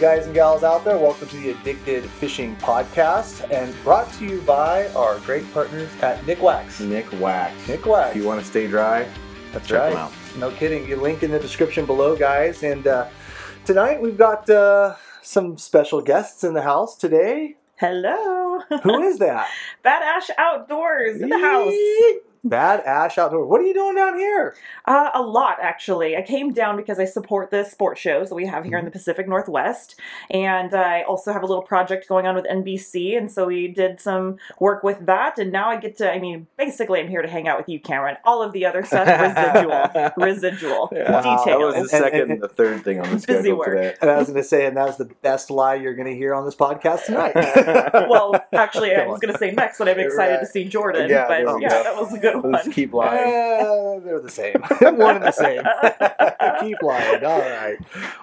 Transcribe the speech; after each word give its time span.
guys 0.00 0.26
and 0.26 0.34
gals 0.34 0.62
out 0.62 0.84
there. 0.84 0.96
Welcome 0.96 1.26
to 1.28 1.36
the 1.38 1.50
Addicted 1.50 2.04
Fishing 2.04 2.54
Podcast, 2.56 3.50
and 3.50 3.74
brought 3.82 4.12
to 4.14 4.24
you 4.24 4.40
by 4.42 4.86
our 4.90 5.18
great 5.20 5.50
partners 5.52 5.90
at 6.02 6.20
Nikwax. 6.24 6.80
Nick 6.86 7.10
Wax. 7.20 7.52
Nikwax. 7.66 8.10
If 8.10 8.16
you 8.16 8.24
want 8.24 8.40
to 8.40 8.46
stay 8.46 8.68
dry, 8.68 9.08
That's 9.52 9.66
check 9.66 9.80
right. 9.80 9.88
them 9.90 9.98
out. 9.98 10.12
No 10.36 10.52
kidding. 10.52 10.88
You 10.88 10.96
link 10.96 11.24
in 11.24 11.32
the 11.32 11.38
description 11.40 11.84
below, 11.84 12.14
guys. 12.14 12.62
And 12.62 12.86
uh, 12.86 13.08
tonight 13.64 14.00
we've 14.00 14.16
got 14.18 14.48
uh, 14.48 14.94
some 15.22 15.58
special 15.58 16.00
guests 16.00 16.44
in 16.44 16.54
the 16.54 16.62
house 16.62 16.96
today. 16.96 17.56
Hello. 17.76 18.60
Who 18.82 19.02
is 19.02 19.18
that? 19.18 19.48
Bad 19.82 20.02
Ash 20.02 20.30
Outdoors 20.38 21.20
in 21.20 21.28
the 21.28 21.38
house. 21.38 21.74
Bad 22.44 22.80
Ash 22.80 23.18
Outdoor. 23.18 23.46
What 23.46 23.60
are 23.60 23.64
you 23.64 23.74
doing 23.74 23.94
down 23.96 24.16
here? 24.18 24.54
Uh, 24.84 25.10
a 25.14 25.22
lot, 25.22 25.56
actually. 25.60 26.16
I 26.16 26.22
came 26.22 26.52
down 26.52 26.76
because 26.76 26.98
I 26.98 27.04
support 27.04 27.50
the 27.50 27.64
sports 27.64 28.00
shows 28.00 28.28
that 28.28 28.34
we 28.34 28.46
have 28.46 28.64
here 28.64 28.78
in 28.78 28.84
the 28.84 28.90
Pacific 28.90 29.28
Northwest. 29.28 29.96
And 30.30 30.74
I 30.74 31.02
also 31.02 31.32
have 31.32 31.42
a 31.42 31.46
little 31.46 31.62
project 31.62 32.08
going 32.08 32.26
on 32.26 32.34
with 32.34 32.44
NBC. 32.46 33.16
And 33.18 33.30
so 33.30 33.46
we 33.46 33.68
did 33.68 34.00
some 34.00 34.36
work 34.60 34.82
with 34.82 35.06
that. 35.06 35.38
And 35.38 35.50
now 35.52 35.68
I 35.70 35.76
get 35.76 35.96
to, 35.98 36.10
I 36.12 36.18
mean, 36.18 36.46
basically, 36.56 37.00
I'm 37.00 37.08
here 37.08 37.22
to 37.22 37.28
hang 37.28 37.48
out 37.48 37.58
with 37.58 37.68
you, 37.68 37.80
Cameron. 37.80 38.16
All 38.24 38.42
of 38.42 38.52
the 38.52 38.66
other 38.66 38.84
stuff, 38.84 39.06
residual. 39.08 40.12
residual. 40.16 40.88
Yeah. 40.92 41.10
That 41.10 41.58
was 41.58 41.74
the 41.74 41.88
second 41.88 42.20
and- 42.22 42.30
and 42.32 42.42
the 42.42 42.48
third 42.48 42.84
thing 42.84 43.00
on 43.00 43.04
the 43.08 43.10
Busy 43.16 43.22
schedule 43.22 43.58
work. 43.58 43.68
today. 43.68 43.94
And 44.00 44.10
I 44.10 44.18
was 44.18 44.28
going 44.28 44.36
to 44.42 44.44
say, 44.48 44.66
and 44.66 44.76
that 44.76 44.86
was 44.86 44.96
the 44.96 45.06
best 45.22 45.50
lie 45.50 45.74
you're 45.74 45.94
going 45.94 46.08
to 46.08 46.14
hear 46.14 46.34
on 46.34 46.44
this 46.44 46.54
podcast 46.54 47.06
tonight. 47.06 47.34
well, 48.08 48.34
actually, 48.52 48.94
I 48.94 49.06
was 49.06 49.18
going 49.20 49.32
to 49.32 49.38
say 49.38 49.50
next 49.50 49.78
that 49.78 49.88
I'm 49.88 49.98
excited 49.98 50.28
Right. 50.34 50.40
to 50.40 50.46
see 50.46 50.64
Jordan. 50.64 51.08
Yeah, 51.08 51.26
but 51.28 51.44
there 51.44 51.60
yeah, 51.60 51.82
that 51.82 51.96
was 51.96 52.12
a 52.12 52.18
good 52.18 52.27
Let's 52.34 52.66
one. 52.66 52.72
keep 52.72 52.92
lying. 52.92 53.20
Uh, 53.20 54.00
they're 54.04 54.20
the 54.20 54.30
same. 54.30 54.54
One 54.80 55.16
and 55.16 55.24
the 55.24 55.32
same. 55.32 55.62
Keep 56.60 56.82
lying. 56.82 57.24
All 57.24 57.40
right. 57.40 57.76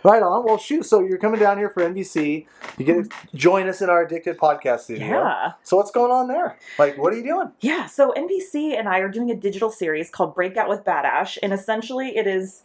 Right 0.04 0.24
on. 0.24 0.46
Well, 0.46 0.58
shoot. 0.58 0.86
So 0.86 1.02
you're 1.02 1.18
coming 1.18 1.40
down 1.40 1.58
here 1.58 1.70
for 1.70 1.84
NBC. 1.84 2.46
You 2.78 2.86
get 2.86 3.04
to 3.04 3.10
join 3.36 3.68
us 3.70 3.82
in 3.82 3.90
our 3.90 4.04
Addicted 4.04 4.38
podcast 4.38 4.82
studio. 4.82 5.08
Yeah. 5.08 5.54
So 5.64 5.78
what's 5.78 5.92
going 5.92 6.12
on 6.12 6.28
there? 6.28 6.58
Like, 6.78 6.98
what 6.98 7.14
are 7.14 7.18
you 7.18 7.24
doing? 7.24 7.52
Yeah, 7.62 7.86
so 7.86 8.14
NBC 8.18 8.78
and 8.78 8.90
I 8.90 9.00
are 9.00 9.10
doing 9.10 9.32
a 9.32 9.36
digital 9.36 9.70
series 9.70 10.10
called 10.10 10.36
Breakout 10.36 10.70
with 10.70 10.84
Badash, 10.84 11.38
and 11.42 11.54
essentially 11.54 12.18
it 12.18 12.28
is 12.28 12.64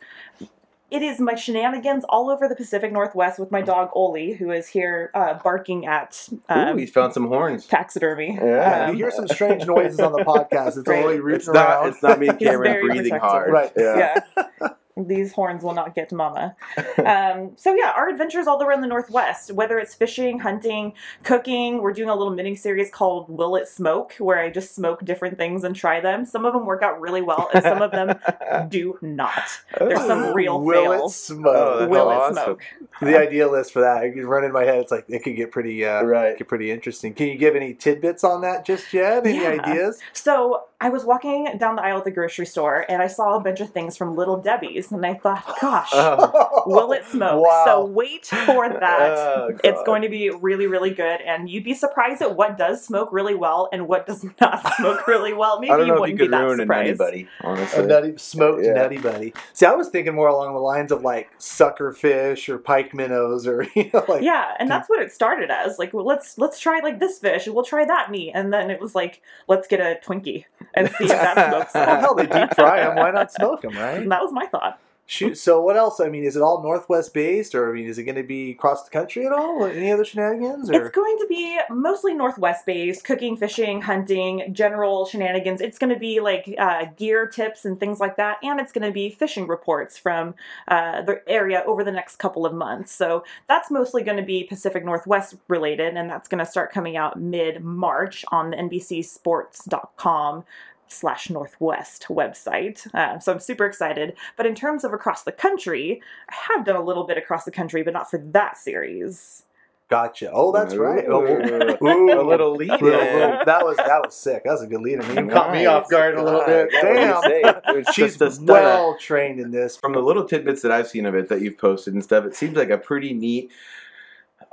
it 0.91 1.03
is 1.03 1.21
my 1.21 1.35
shenanigans 1.35 2.05
all 2.09 2.31
over 2.31 2.49
the 2.49 2.57
Pacific 2.57 2.93
Northwest 2.93 3.39
with 3.39 3.51
my 3.51 3.61
dog 3.61 3.91
Oli, 3.95 4.33
who 4.33 4.51
is 4.51 4.67
here 4.69 5.11
uh, 5.15 5.35
barking 5.43 5.87
at 5.87 6.29
Ooh, 6.33 6.41
um, 6.49 6.79
he's 6.79 6.91
found 6.91 7.13
some 7.15 7.29
horns. 7.29 7.67
taxidermy. 7.67 8.35
Yeah. 8.41 8.87
you 8.87 8.91
Um, 8.91 8.97
hear 8.97 9.11
some 9.11 9.29
strange 9.29 9.67
noises 9.67 10.01
on 10.01 10.13
the 10.13 10.19
podcast. 10.25 10.79
It's 10.79 10.79
Right. 10.89 11.05
only 11.05 11.21
rooting 11.21 11.37
It's 11.41 11.47
not. 11.49 11.57
around. 11.57 11.89
It's 11.89 12.03
not 12.03 12.19
me 12.19 12.29
and 12.29 12.39
He's 12.39 12.49
Cameron 12.49 12.87
breathing 12.87 13.11
protective. 13.13 13.21
hard. 13.21 13.53
Right. 13.53 13.73
Yeah. 13.77 14.21
yeah. 14.37 14.69
These 15.07 15.33
horns 15.33 15.63
will 15.63 15.75
not 15.75 15.95
get 15.95 16.09
to 16.11 16.15
mama. 16.15 16.55
Um, 17.01 17.53
so 17.57 17.75
yeah, 17.75 17.93
our 17.97 18.09
adventures 18.09 18.47
all 18.47 18.59
the 18.59 18.65
way 18.65 18.71
around 18.71 18.83
the 18.83 18.87
Northwest, 18.87 19.51
whether 19.53 19.79
it's 19.79 19.95
fishing, 19.95 20.39
hunting, 20.39 20.93
cooking. 21.23 21.81
We're 21.81 21.93
doing 21.95 22.09
a 22.11 22.15
little 22.15 22.33
mini 22.33 22.55
series 22.55 22.91
called 22.91 23.29
"Will 23.29 23.57
It 23.57 23.69
Smoke," 23.69 24.13
where 24.19 24.39
I 24.39 24.51
just 24.51 24.75
smoke 24.75 25.05
different 25.05 25.39
things 25.39 25.65
and 25.65 25.75
try 25.75 26.01
them. 26.01 26.25
Some 26.27 26.45
of 26.45 26.53
them 26.53 26.67
work 26.67 26.83
out 26.83 27.01
really 27.01 27.23
well, 27.23 27.49
and 27.55 27.63
some 27.63 27.81
of 27.83 27.91
them 27.91 28.19
do 28.69 28.99
not. 29.01 29.43
There's 29.79 30.01
some 30.07 30.35
real 30.35 30.61
Will 30.61 30.93
fails. 30.99 31.15
it 31.15 31.17
smoke? 31.17 31.47
Oh, 31.57 31.79
that's 31.81 31.91
Will 31.91 32.11
it 32.11 32.33
smoke? 32.35 32.63
the 33.01 33.19
idea 33.19 33.49
list 33.49 33.73
for 33.73 33.81
that, 33.81 34.05
it 34.05 34.13
could 34.15 34.25
run 34.25 34.45
in 34.45 34.53
my 34.53 34.65
head. 34.65 34.79
It's 34.81 34.91
like 34.93 35.07
it 35.09 35.23
could 35.23 35.37
get 35.37 35.51
pretty, 35.51 35.85
uh, 35.85 36.03
Right. 36.03 36.37
get 36.37 36.49
pretty 36.49 36.71
interesting. 36.71 37.15
Can 37.15 37.29
you 37.29 37.37
give 37.39 37.57
any 37.57 37.73
tidbits 37.75 38.25
on 38.25 38.43
that 38.43 38.65
just 38.65 38.93
yet? 38.93 39.27
Any 39.27 39.43
Yeah. 39.43 39.49
ideas? 39.63 39.99
So 40.13 40.65
I 40.83 40.89
was 40.89 41.05
walking 41.05 41.47
down 41.59 41.77
the 41.77 41.83
aisle 41.83 41.99
at 41.99 42.05
the 42.05 42.11
grocery 42.11 42.47
store, 42.47 42.87
and 42.89 43.03
I 43.03 43.07
saw 43.07 43.37
a 43.37 43.41
bunch 43.41 43.61
of 43.61 43.71
things 43.71 43.99
from 43.99 44.17
Little 44.17 44.39
Debbie's, 44.41 44.91
and 44.91 45.05
I 45.05 45.15
thought, 45.15 45.45
gosh. 45.61 45.91
Oh. 46.03 46.63
Will 46.67 46.93
it 46.93 47.05
smoke? 47.07 47.45
Wow. 47.45 47.63
So 47.67 47.85
wait 47.85 48.27
for 48.27 48.65
oh, 48.65 48.79
that. 48.81 49.01
Oh, 49.19 49.51
It's 49.63 49.83
going 49.85 50.03
to 50.03 50.09
be 50.09 50.31
really, 50.31 50.67
really 50.67 50.91
good, 50.91 51.21
and 51.21 51.49
you'd 51.51 51.65
be 51.65 51.75
surprised 51.75 52.23
at 52.23 52.35
what 52.37 52.57
does 52.57 52.83
smoke 52.85 53.11
really 53.13 53.35
well 53.35 53.69
and 53.73 53.87
what 53.89 54.07
does 54.07 54.25
not 54.41 54.75
smoke 54.77 55.07
really 55.07 55.33
well. 55.35 55.61
Maybe 55.61 55.73
I 55.73 55.77
don't 55.77 55.89
know 55.89 55.95
if 55.95 55.97
you 55.97 56.01
wouldn't 56.17 56.19
could 56.19 56.25
be 56.27 56.31
that 56.31 56.43
ruin 56.43 56.59
surprised. 56.59 57.01
anybody. 57.01 57.29
A 57.43 57.83
nutty 57.87 58.17
smoked 58.17 58.65
Yeah. 58.65 58.73
nutty 58.75 58.99
buddy. 58.99 59.35
See, 59.53 59.67
I 59.67 59.73
was 59.73 59.89
thinking 59.89 60.15
more 60.15 60.29
along 60.29 60.55
the 60.55 60.61
lines 60.61 60.93
of 60.93 61.03
like 61.03 61.31
sucker 61.39 61.93
fish 61.93 62.49
or 62.49 62.59
pike 62.59 62.95
minnows 62.95 63.47
or 63.47 63.67
you 63.75 63.91
know 63.93 64.05
like 64.09 64.23
yeah, 64.23 64.55
and 64.59 64.71
that's 64.71 64.89
what 64.89 65.01
it 65.03 65.13
started 65.13 65.51
as. 65.51 65.79
Like, 65.79 65.93
well, 65.93 66.07
let's 66.07 66.39
let's 66.39 66.59
try 66.59 66.81
like 66.81 67.01
this 67.01 67.19
fish, 67.19 67.47
and 67.47 67.55
we'll 67.55 67.65
try 67.65 67.85
that 67.85 68.11
meat, 68.11 68.33
and 68.35 68.53
then 68.53 68.71
it 68.71 68.81
was 68.81 68.95
like, 68.95 69.21
let's 69.49 69.67
get 69.69 69.81
a 69.81 69.99
Twinkie 70.05 70.45
and 70.75 70.89
see 70.89 71.05
if 71.05 71.11
that 71.11 71.51
smokes. 71.51 71.75
well, 71.75 72.01
hell, 72.01 72.15
they 72.15 72.27
deep 72.27 72.55
fry 72.55 72.81
them. 72.85 72.97
Why 72.97 73.11
not 73.11 73.33
smoke 73.33 73.63
them, 73.63 73.75
right? 73.75 74.03
And 74.03 74.11
that 74.13 74.23
was 74.23 74.33
my 74.33 74.47
thought. 74.47 74.79
Shoot. 75.11 75.39
So 75.39 75.61
what 75.61 75.77
else? 75.77 75.99
I 75.99 76.09
mean, 76.09 76.23
is 76.23 76.37
it 76.37 76.41
all 76.41 76.63
Northwest 76.63 77.13
based, 77.13 77.57
or 77.57 77.69
I 77.69 77.73
mean, 77.73 77.89
is 77.89 77.99
it 77.99 78.05
going 78.05 78.15
to 78.15 78.23
be 78.23 78.53
across 78.53 78.85
the 78.85 78.91
country 78.91 79.27
at 79.27 79.33
all? 79.33 79.65
Any 79.65 79.91
other 79.91 80.05
shenanigans? 80.05 80.71
Or 80.71 80.75
It's 80.75 80.95
going 80.95 81.19
to 81.19 81.27
be 81.27 81.59
mostly 81.69 82.15
Northwest 82.15 82.65
based, 82.65 83.03
cooking, 83.03 83.37
fishing, 83.37 83.83
hunting, 83.83 84.55
general 84.55 85.07
shenanigans. 85.07 85.61
It's 85.61 85.79
going 85.79 85.93
to 85.93 85.99
be 85.99 86.21
like 86.21 86.55
uh, 86.57 86.85
gear 86.97 87.27
tips 87.27 87.65
and 87.65 87.81
things 87.81 87.99
like 87.99 88.19
that. 88.19 88.39
And 88.45 88.61
it's 88.61 88.71
going 88.71 88.87
to 88.87 88.93
be 88.93 89.11
fishing 89.11 89.49
reports 89.49 89.99
from 89.99 90.37
uh, 90.69 91.03
the 91.03 91.29
area 91.29 91.65
over 91.67 91.83
the 91.83 91.91
next 91.91 92.21
couple 92.21 92.47
of 92.47 92.55
months. 92.55 92.93
So 92.93 93.25
that's 93.49 93.69
mostly 93.69 94.05
going 94.05 94.19
to 94.19 94.23
be 94.23 94.45
Pacific 94.45 94.85
Northwest 94.85 95.35
related. 95.49 95.97
And 95.97 96.09
that's 96.09 96.29
going 96.29 96.39
to 96.39 96.49
start 96.49 96.71
coming 96.71 96.97
out 96.97 97.21
mid 97.21 97.65
March 97.65 98.25
on 98.31 98.51
the 98.51 98.57
NBCSports.com 98.59 100.45
slash 100.91 101.31
northwest 101.31 102.07
website 102.11 102.93
uh, 102.95 103.19
so 103.19 103.33
i'm 103.33 103.41
super 103.41 103.65
excited 103.65 104.15
but 104.37 104.45
in 104.47 104.55
terms 104.55 104.85
of 104.85 104.93
across 104.93 105.23
the 105.23 105.33
country 105.33 106.03
i 106.29 106.35
have 106.55 106.65
done 106.65 106.77
a 106.77 106.83
little 106.85 107.05
bit 107.05 107.17
across 107.17 107.45
the 107.45 107.51
country 107.51 107.83
but 107.83 107.93
not 107.93 108.11
for 108.11 108.19
that 108.19 108.59
series 108.59 109.45
gotcha. 109.89 110.31
Oh, 110.33 110.53
that's 110.53 110.77
right. 110.77 111.05
Oh, 111.09 111.21
Ooh. 111.21 111.85
ooh. 111.85 112.21
A 112.21 112.23
little 112.23 112.55
lead. 112.55 112.71
Little- 112.71 113.01
in. 113.01 113.13
little- 113.21 113.45
that 113.45 113.65
was 113.65 113.77
that 113.77 114.01
was 114.05 114.15
sick. 114.15 114.45
That 114.45 114.53
was 114.53 114.63
a 114.63 114.69
good 114.69 114.81
lead. 114.83 115.01
I 115.01 115.09
mean, 115.09 115.25
you 115.27 115.33
caught 115.33 115.51
me 115.53 115.67
off 115.67 115.91
guard 115.91 116.15
a 116.15 116.23
little 116.23 116.45
bit. 116.47 116.69
Yeah, 116.73 117.15
what 117.19 117.25
do 117.25 117.35
you 117.35 117.83
Damn. 117.83 117.85
She's 117.93 118.17
just 118.17 118.41
a 118.41 118.45
well 118.45 118.97
trained 119.01 119.41
in 119.41 119.51
this. 119.51 119.77
from 119.77 119.93
the 119.95 119.99
little 120.01 120.23
tidbits 120.25 120.63
that 120.63 120.71
I've 120.71 120.87
seen 120.87 121.07
of 121.07 121.17
it 121.17 121.29
that 121.29 121.41
you've 121.41 121.59
posted 121.59 121.95
and 121.95 122.05
stuff, 122.05 122.25
it 122.25 122.37
seems 122.37 122.57
like 122.57 122.71
a 122.71 122.79
pretty 122.79 123.13
neat, 123.15 123.51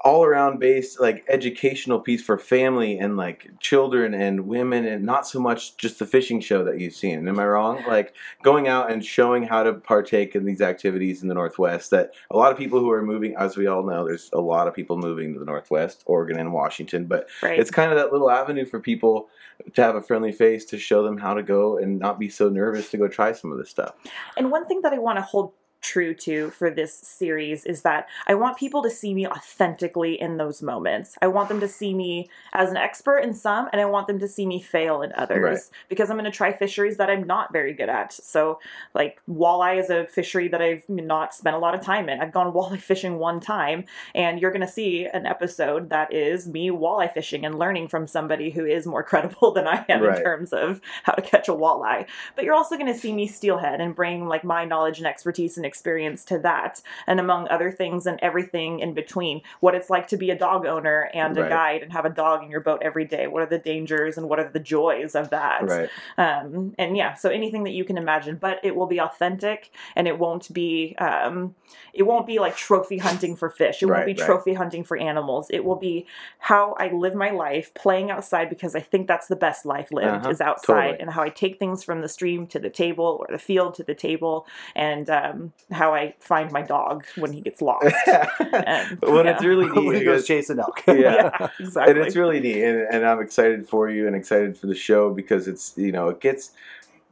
all 0.04 0.24
around 0.24 0.60
based 0.60 1.00
like 1.00 1.26
educational 1.28 2.00
piece 2.00 2.22
for 2.22 2.38
family 2.38 3.00
and 3.00 3.18
like 3.18 3.50
children 3.60 4.14
and 4.14 4.42
women 4.48 4.86
and 4.86 5.04
not 5.04 5.28
so 5.28 5.40
much 5.40 5.76
just 5.78 5.98
the 5.98 6.06
fishing 6.06 6.40
show 6.40 6.64
that 6.64 6.80
you've 6.80 6.94
seen. 6.94 7.28
Am 7.28 7.40
I 7.40 7.46
wrong? 7.46 7.84
Like 7.88 8.14
going 8.44 8.68
out 8.68 8.92
and 8.92 9.04
showing 9.04 9.44
how 9.44 9.64
to 9.64 9.74
partake 9.74 10.36
in 10.36 10.46
these 10.46 10.62
activities 10.62 11.24
in 11.24 11.28
the 11.28 11.34
Northwest 11.34 11.90
that 11.92 12.12
a 12.30 12.38
lot 12.38 12.52
of 12.52 12.58
people 12.58 12.80
who 12.80 12.92
are 12.92 13.02
moving, 13.02 13.36
as 13.38 13.58
we 13.58 13.66
all 13.66 13.84
know, 13.84 14.06
there's 14.06 14.30
a 14.34 14.40
lot 14.40 14.68
of 14.68 14.76
people 14.76 14.98
moving 14.98 15.34
to 15.34 15.40
the 15.40 15.46
Northwest, 15.46 16.04
Oregon 16.06 16.40
and 16.40 16.54
Washington, 16.54 17.06
but 17.06 17.28
right 17.42 17.60
it's 17.60 17.72
kind 17.72 17.92
of 17.92 17.98
that 17.98 18.12
little 18.12 18.30
avenue 18.30 18.66
for 18.66 18.80
people 18.80 19.30
to 19.74 19.82
have 19.82 19.96
a 19.96 20.02
friendly 20.02 20.32
face 20.32 20.64
to 20.66 20.78
show 20.78 21.02
them 21.02 21.18
how 21.18 21.34
to 21.34 21.42
go 21.42 21.80
and 21.80 21.98
not 21.98 22.20
be 22.20 22.30
so 22.30 22.50
nervous 22.50 22.92
to 22.92 22.98
go 22.98 23.08
try 23.08 23.32
some 23.32 23.52
of 23.52 23.58
this 23.58 23.70
stuff. 23.70 23.96
And 24.38 24.52
one 24.52 24.68
thing 24.68 24.82
that 24.82 24.94
I 24.94 25.00
want 25.00 25.18
to 25.18 25.24
hold 25.24 25.54
true 25.88 26.14
to 26.14 26.50
for 26.52 26.70
this 26.70 26.94
series 26.94 27.64
is 27.66 27.82
that 27.84 28.08
I 28.28 28.36
want 28.36 28.58
people 28.58 28.84
to 28.84 28.90
see 28.90 29.14
me 29.14 29.26
authentically 29.28 30.20
in 30.20 30.36
those 30.38 30.62
moments. 30.62 31.16
I 31.22 31.28
want 31.28 31.48
them 31.50 31.62
to 31.62 31.68
see 31.68 31.94
me 31.94 32.30
as 32.54 32.70
an 32.70 32.78
expert 32.78 33.20
in 33.20 33.34
some, 33.34 33.70
and 33.72 33.80
I 33.80 33.86
want 33.86 34.08
them 34.08 34.20
to 34.20 34.28
see 34.28 34.46
me 34.46 34.60
fail 34.62 35.02
in 35.02 35.14
others 35.14 35.38
Right. 35.42 35.60
because 35.88 36.10
I'm 36.10 36.18
going 36.18 36.30
to 36.30 36.38
try 36.38 36.52
fisheries 36.52 36.98
that 36.98 37.10
I'm 37.10 37.26
not 37.26 37.54
very 37.54 37.74
good 37.74 37.90
at. 37.90 38.12
So, 38.12 38.60
like 38.94 39.22
walleye 39.30 39.80
is 39.80 39.90
a 39.90 40.06
fishery 40.08 40.48
that 40.50 40.62
I've 40.62 40.88
not 40.90 41.34
spent 41.34 41.56
a 41.56 41.60
lot 41.60 41.74
of 41.74 41.82
time 41.82 42.10
in. 42.10 42.20
I've 42.20 42.34
gone 42.34 42.52
walleye 42.54 42.82
fishing 42.82 43.18
one 43.18 43.40
time, 43.40 43.86
and 44.14 44.42
you're 44.42 44.52
going 44.52 44.62
to 44.68 44.68
see 44.68 45.06
an 45.06 45.26
episode 45.26 45.90
that 45.90 46.14
is 46.14 46.48
me 46.48 46.70
walleye 46.70 47.14
fishing 47.14 47.46
and 47.46 47.58
learning 47.58 47.88
from 47.88 48.08
somebody 48.08 48.50
who 48.50 48.66
is 48.66 48.86
more 48.86 49.04
credible 49.04 49.52
than 49.56 49.68
I 49.68 49.86
am 49.88 50.02
Right. 50.02 50.18
in 50.18 50.24
terms 50.24 50.52
of 50.54 50.82
how 51.04 51.14
to 51.14 51.22
catch 51.22 51.48
a 51.48 51.54
walleye 51.54 52.06
but 52.36 52.44
you're 52.46 52.54
also 52.56 52.76
going 52.76 52.92
to 52.92 53.00
see 53.00 53.14
me 53.14 53.28
steelhead 53.28 53.80
and 53.80 53.96
bring 53.96 54.28
like 54.28 54.44
my 54.44 54.66
knowledge 54.66 54.98
and 54.98 55.08
expertise 55.08 55.56
and 55.58 55.66
experience 55.66 55.77
to 55.82 56.40
that 56.40 56.82
and 57.08 57.20
among 57.20 57.48
other 57.50 57.72
things 57.72 58.06
and 58.06 58.20
everything 58.22 58.80
in 58.80 58.94
between. 58.94 59.42
What 59.60 59.76
it's 59.76 59.90
like 59.90 60.08
to 60.10 60.18
be 60.18 60.30
a 60.32 60.38
dog 60.38 60.66
owner 60.66 61.10
and 61.14 61.38
a 61.38 61.42
Right. 61.42 61.50
guide 61.50 61.84
and 61.84 61.92
have 61.94 62.06
a 62.06 62.10
dog 62.10 62.44
in 62.44 62.50
your 62.52 62.62
boat 62.62 62.82
every 62.84 63.06
day. 63.06 63.28
What 63.28 63.44
are 63.44 63.48
the 63.50 63.58
dangers 63.60 64.18
and 64.18 64.28
what 64.30 64.40
are 64.40 64.50
the 64.50 64.60
joys 64.60 65.16
of 65.16 65.30
that? 65.30 65.64
Right. 65.64 65.90
um, 66.18 66.74
and 66.78 66.96
yeah 66.98 67.14
so 67.14 67.30
anything 67.30 67.64
that 67.64 67.72
you 67.72 67.84
can 67.86 67.98
imagine 67.98 68.38
but 68.38 68.60
it 68.64 68.76
will 68.76 68.88
be 68.88 69.00
authentic 69.00 69.72
and 69.96 70.08
it 70.08 70.18
won't 70.20 70.52
be 70.54 70.96
um, 71.00 71.56
it 71.94 72.04
won't 72.04 72.28
be 72.28 72.40
like 72.40 72.56
trophy 72.56 72.98
hunting 72.98 73.36
for 73.36 73.50
fish. 73.50 73.82
It 73.82 73.88
Right, 73.88 73.98
won't 73.98 74.06
be 74.06 74.14
trophy 74.14 74.54
hunting 74.54 74.84
for 74.84 74.98
animals. 74.98 75.48
It 75.50 75.64
will 75.64 75.76
be 75.76 76.06
how 76.40 76.76
i 76.80 76.90
live 76.92 77.16
my 77.16 77.30
life 77.32 77.74
playing 77.74 78.10
outside 78.12 78.50
because 78.50 78.76
i 78.76 78.80
think 78.80 79.08
that's 79.08 79.28
the 79.28 79.36
best 79.36 79.66
life 79.66 79.92
lived 79.92 80.26
Uh-huh, 80.26 80.30
is 80.32 80.42
outside 80.42 80.76
totally. 80.76 81.00
and 81.00 81.10
how 81.12 81.24
i 81.24 81.30
take 81.30 81.60
things 81.60 81.84
from 81.84 82.02
the 82.02 82.08
stream 82.10 82.48
to 82.48 82.60
the 82.60 82.70
table 82.70 83.24
or 83.28 83.28
the 83.32 83.40
field 83.40 83.74
to 83.76 83.84
the 83.84 83.96
table. 83.96 84.46
And 84.76 85.10
um, 85.10 85.54
how 85.72 85.94
i 85.94 86.14
find 86.20 86.52
my 86.52 86.62
dog 86.62 87.06
when 87.18 87.34
he 87.34 87.42
gets 87.42 87.62
lost 87.62 87.86
And, 88.08 89.00
well, 89.02 89.26
yeah. 89.26 89.34
it's 89.34 89.44
really 89.44 89.70
when 89.72 89.90
neat. 89.94 90.00
he 90.00 90.06
goes 90.06 90.26
chasing 90.26 90.60
elk. 90.60 90.84
yeah. 90.88 91.50
exactly 91.60 91.94
And 91.94 92.06
it's 92.06 92.16
really 92.16 92.40
neat, 92.40 92.64
and, 92.64 92.80
and 92.94 93.06
I'm 93.06 93.22
excited 93.22 93.68
for 93.68 93.90
you 93.90 94.08
and 94.08 94.16
excited 94.16 94.58
for 94.58 94.68
the 94.68 94.76
show 94.76 95.14
because 95.14 95.48
it's 95.48 95.74
you 95.78 95.92
know 95.92 96.10
it 96.10 96.22
gets 96.22 96.52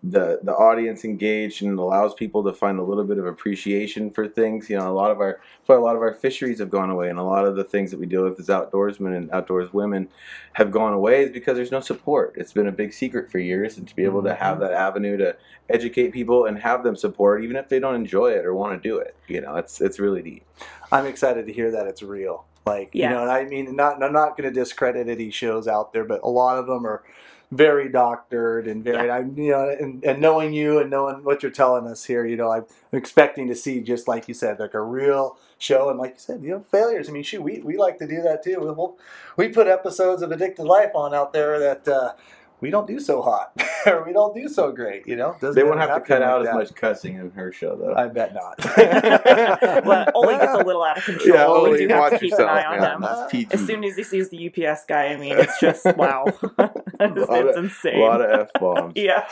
the 0.08 0.40
the 0.44 0.54
audience 0.54 1.04
engaged 1.04 1.64
and 1.64 1.80
allows 1.80 2.14
people 2.14 2.44
to 2.44 2.54
find 2.54 2.78
a 2.80 2.84
little 2.84 3.04
bit 3.04 3.18
of 3.18 3.26
appreciation 3.26 4.12
for 4.12 4.28
things. 4.28 4.70
You 4.70 4.78
know, 4.78 4.90
a 4.90 4.94
lot 4.94 5.10
of 5.10 5.20
our 5.20 5.40
that's 5.60 5.68
why 5.68 5.76
a 5.76 5.80
lot 5.80 5.96
of 5.96 6.02
our 6.02 6.14
fisheries 6.14 6.60
have 6.60 6.70
gone 6.70 6.90
away, 6.90 7.10
and 7.10 7.18
a 7.18 7.24
lot 7.24 7.46
of 7.46 7.56
the 7.56 7.64
things 7.64 7.92
that 7.92 8.00
we 8.00 8.06
deal 8.06 8.24
with 8.24 8.40
as 8.40 8.48
outdoorsmen 8.48 9.18
and 9.18 9.32
outdoors 9.32 9.74
women 9.74 10.08
have 10.54 10.72
gone 10.72 10.94
away 10.94 11.24
is 11.24 11.32
because 11.32 11.56
there's 11.56 11.72
no 11.72 11.80
support. 11.80 12.34
It's 12.38 12.54
been 12.54 12.68
a 12.68 12.72
big 12.72 12.94
secret 12.94 13.32
for 13.32 13.40
years, 13.40 13.78
and 13.78 13.88
to 13.88 13.96
be 13.96 14.04
able 14.04 14.22
to 14.24 14.30
mm-hmm. 14.30 14.44
have 14.44 14.60
that 14.60 14.74
avenue 14.74 15.18
to 15.18 15.36
educate 15.70 16.12
people 16.12 16.46
and 16.46 16.60
have 16.60 16.84
them 16.84 16.96
support, 16.96 17.44
even 17.44 17.56
if 17.56 17.68
they 17.70 17.80
don't 17.80 17.96
enjoy 17.96 18.32
it 18.32 18.46
or 18.46 18.54
want 18.54 18.82
to 18.82 18.90
do 18.90 18.98
it, 18.98 19.16
you 19.28 19.42
know, 19.42 19.56
it's 19.56 19.82
it's 19.82 20.00
really 20.00 20.22
neat. 20.22 20.44
I'm 20.92 21.08
excited 21.08 21.48
to 21.48 21.54
hear 21.54 21.72
that 21.72 21.88
it's 21.88 22.04
real. 22.04 22.46
Like, 22.66 22.90
Yeah. 22.94 23.10
you 23.10 23.16
know, 23.16 23.22
and 23.22 23.32
I 23.32 23.46
mean, 23.46 23.76
not, 23.76 24.02
I'm 24.02 24.14
not 24.14 24.38
going 24.38 24.52
to 24.52 24.60
discredit 24.60 25.08
any 25.08 25.30
shows 25.30 25.68
out 25.68 25.94
there, 25.94 26.04
but 26.04 26.22
a 26.24 26.30
lot 26.30 26.58
of 26.58 26.66
them 26.66 26.86
are 26.86 27.04
very 27.52 27.90
doctored 27.90 28.68
and 28.68 28.84
very, 28.84 29.10
I, 29.10 29.20
you 29.20 29.52
know, 29.52 29.70
and, 29.70 30.04
and 30.04 30.20
knowing 30.20 30.54
you 30.54 30.80
and 30.80 30.90
knowing 30.90 31.24
what 31.24 31.44
you're 31.44 31.52
telling 31.52 31.88
us 31.88 32.06
here, 32.06 32.26
you 32.26 32.36
know, 32.36 32.52
I'm 32.52 32.66
expecting 32.92 33.48
to 33.48 33.56
see, 33.56 33.82
just 33.82 34.08
like 34.08 34.28
you 34.28 34.34
said, 34.34 34.60
like 34.60 34.74
a 34.74 34.82
real 34.82 35.38
show. 35.58 35.90
And 35.90 36.00
like 36.00 36.12
you 36.12 36.20
said, 36.20 36.42
you 36.42 36.50
know, 36.50 36.66
failures. 36.72 37.08
I 37.08 37.12
mean, 37.12 37.24
shoot, 37.24 37.42
we, 37.42 37.60
we 37.60 37.78
like 37.78 38.00
to 38.00 38.08
do 38.08 38.22
that 38.24 38.44
too. 38.44 38.60
We'll, 38.60 38.98
we 39.38 39.50
put 39.50 39.68
episodes 39.68 40.22
of 40.22 40.32
Addicted 40.32 40.64
Life 40.64 40.92
on 40.96 41.14
out 41.14 41.34
there 41.34 41.60
that, 41.60 41.88
uh, 41.88 42.14
we 42.62 42.70
don't 42.70 42.88
do 42.88 43.00
so 43.00 43.22
hot 43.22 43.52
or 43.86 44.04
we 44.06 44.14
don't 44.14 44.34
do 44.34 44.48
so 44.48 44.72
great, 44.72 45.06
you 45.08 45.16
know. 45.16 45.36
Doesn't 45.40 45.56
They 45.56 45.64
won't 45.68 45.80
have 45.80 45.94
to 45.96 46.02
cut 46.02 46.22
out 46.22 46.40
like 46.40 46.48
as 46.50 46.54
that. 46.54 46.58
much 46.60 46.74
cussing 46.76 47.16
in 47.16 47.30
her 47.32 47.52
show, 47.52 47.76
though. 47.76 47.94
I 47.94 48.08
bet 48.08 48.34
not. 48.34 48.56
well, 49.86 50.08
Oli 50.16 50.38
gets 50.38 50.54
a 50.54 50.64
little 50.64 50.84
out 50.84 50.98
of 50.98 51.04
control. 51.04 51.36
yeah, 51.36 51.46
we 51.48 51.52
Oli, 51.54 51.78
do 51.80 51.88
have 51.94 52.00
watch 52.00 52.12
to 52.14 52.20
keep 52.20 52.34
an 52.34 52.42
eye 52.46 52.64
on 52.64 52.80
man. 53.02 53.04
him. 53.32 53.48
It's 53.52 53.54
As 53.54 53.66
soon 53.68 53.84
as 53.84 53.96
he 53.96 54.04
sees 54.04 54.30
the 54.30 54.48
UPS 54.50 54.86
guy, 54.88 55.08
I 55.08 55.18
mean, 55.18 55.38
it's 55.38 55.60
just 55.60 55.86
wow, 55.98 56.26
it's, 56.28 56.58
lot 56.58 56.80
it's 57.00 57.58
of- 57.58 57.66
insane. 57.66 57.98
a 57.98 58.04
lot 58.06 58.22
of 58.22 58.40
f 58.42 58.50
bombs. 58.60 58.94
yeah. 58.96 59.26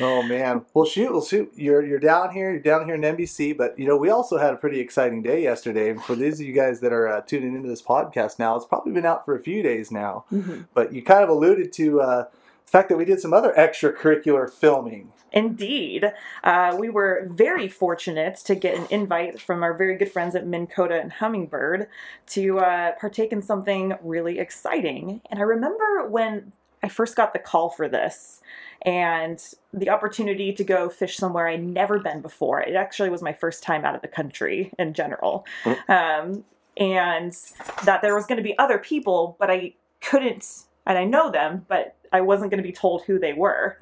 Oh 0.00 0.22
man. 0.22 0.64
Well 0.74 0.84
shoot, 0.84 1.10
well 1.12 1.24
shoot. 1.24 1.52
You're 1.54 1.84
you're 1.84 1.98
down 1.98 2.32
here, 2.32 2.50
you're 2.50 2.60
down 2.60 2.86
here 2.86 2.94
in 2.94 3.00
NBC, 3.02 3.56
but 3.56 3.78
you 3.78 3.86
know, 3.86 3.96
we 3.96 4.10
also 4.10 4.38
had 4.38 4.54
a 4.54 4.56
pretty 4.56 4.80
exciting 4.80 5.22
day 5.22 5.42
yesterday. 5.42 5.90
And 5.90 6.02
for 6.02 6.14
these 6.14 6.40
of 6.40 6.46
you 6.46 6.52
guys 6.52 6.80
that 6.80 6.92
are 6.92 7.08
uh, 7.08 7.20
tuning 7.22 7.54
into 7.54 7.68
this 7.68 7.82
podcast 7.82 8.38
now, 8.38 8.56
it's 8.56 8.64
probably 8.66 8.92
been 8.92 9.06
out 9.06 9.24
for 9.24 9.34
a 9.34 9.40
few 9.40 9.62
days 9.62 9.90
now. 9.90 10.24
Mhm. 10.32 10.66
But 10.74 10.92
you 10.92 11.02
kind 11.02 11.22
of 11.22 11.28
alluded 11.28 11.72
to 11.74 12.00
uh, 12.00 12.24
the 12.24 12.70
fact 12.70 12.88
that 12.90 12.96
we 12.98 13.04
did 13.04 13.20
some 13.20 13.32
other 13.32 13.52
extracurricular 13.56 14.50
filming. 14.50 15.12
Indeed. 15.32 16.12
Uh, 16.42 16.74
we 16.78 16.88
were 16.88 17.26
very 17.30 17.68
fortunate 17.68 18.36
to 18.46 18.54
get 18.54 18.74
an 18.74 18.86
invite 18.90 19.40
from 19.40 19.62
our 19.62 19.74
very 19.74 19.96
good 19.96 20.10
friends 20.10 20.34
at 20.34 20.46
Minn 20.46 20.66
Kota 20.66 20.98
and 20.98 21.12
Humminbird 21.12 21.86
to 22.28 22.58
uh, 22.60 22.92
partake 22.92 23.30
in 23.32 23.42
something 23.42 23.94
really 24.02 24.38
exciting. 24.38 25.20
And 25.30 25.38
I 25.38 25.42
remember 25.42 26.08
when 26.08 26.52
I 26.82 26.88
first 26.88 27.14
got 27.16 27.32
the 27.32 27.38
call 27.38 27.68
for 27.70 27.88
this 27.88 28.37
and 28.82 29.42
the 29.72 29.90
opportunity 29.90 30.52
to 30.52 30.64
go 30.64 30.88
fish 30.88 31.16
somewhere 31.16 31.48
I'd 31.48 31.64
never 31.64 31.98
been 31.98 32.20
before. 32.20 32.60
It 32.60 32.74
actually 32.74 33.10
was 33.10 33.22
my 33.22 33.32
first 33.32 33.62
time 33.62 33.84
out 33.84 33.94
of 33.94 34.02
the 34.02 34.08
country 34.08 34.72
in 34.78 34.94
general. 34.94 35.44
Um, 35.88 36.44
and 36.76 37.36
that 37.84 38.02
there 38.02 38.14
was 38.14 38.26
going 38.26 38.36
to 38.36 38.42
be 38.42 38.56
other 38.58 38.78
people, 38.78 39.36
but 39.40 39.50
I 39.50 39.74
couldn't, 40.00 40.64
and 40.86 40.96
I 40.96 41.04
know 41.04 41.30
them, 41.30 41.66
but 41.68 41.96
I 42.12 42.20
wasn't 42.20 42.50
going 42.50 42.62
to 42.62 42.66
be 42.66 42.72
told 42.72 43.02
who 43.02 43.18
they 43.18 43.32
were. 43.32 43.78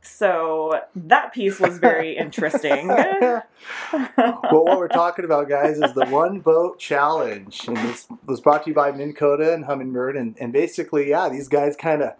So 0.00 0.80
that 0.94 1.32
piece 1.32 1.60
was 1.60 1.78
very 1.78 2.16
interesting. 2.16 2.88
well, 2.88 3.42
what 4.50 4.78
we're 4.78 4.88
talking 4.88 5.24
about, 5.24 5.48
guys, 5.48 5.78
is 5.78 5.92
the 5.94 6.06
one 6.06 6.40
boat 6.40 6.78
challenge, 6.78 7.66
and 7.66 7.76
this 7.76 8.06
was 8.26 8.40
brought 8.40 8.64
to 8.64 8.70
you 8.70 8.74
by 8.74 8.90
Minn 8.92 9.14
Kota 9.14 9.52
and 9.52 9.64
Humminbird, 9.64 10.18
and, 10.18 10.36
and 10.38 10.52
basically, 10.52 11.10
yeah, 11.10 11.28
these 11.28 11.48
guys 11.48 11.76
kind 11.76 12.02
of 12.02 12.14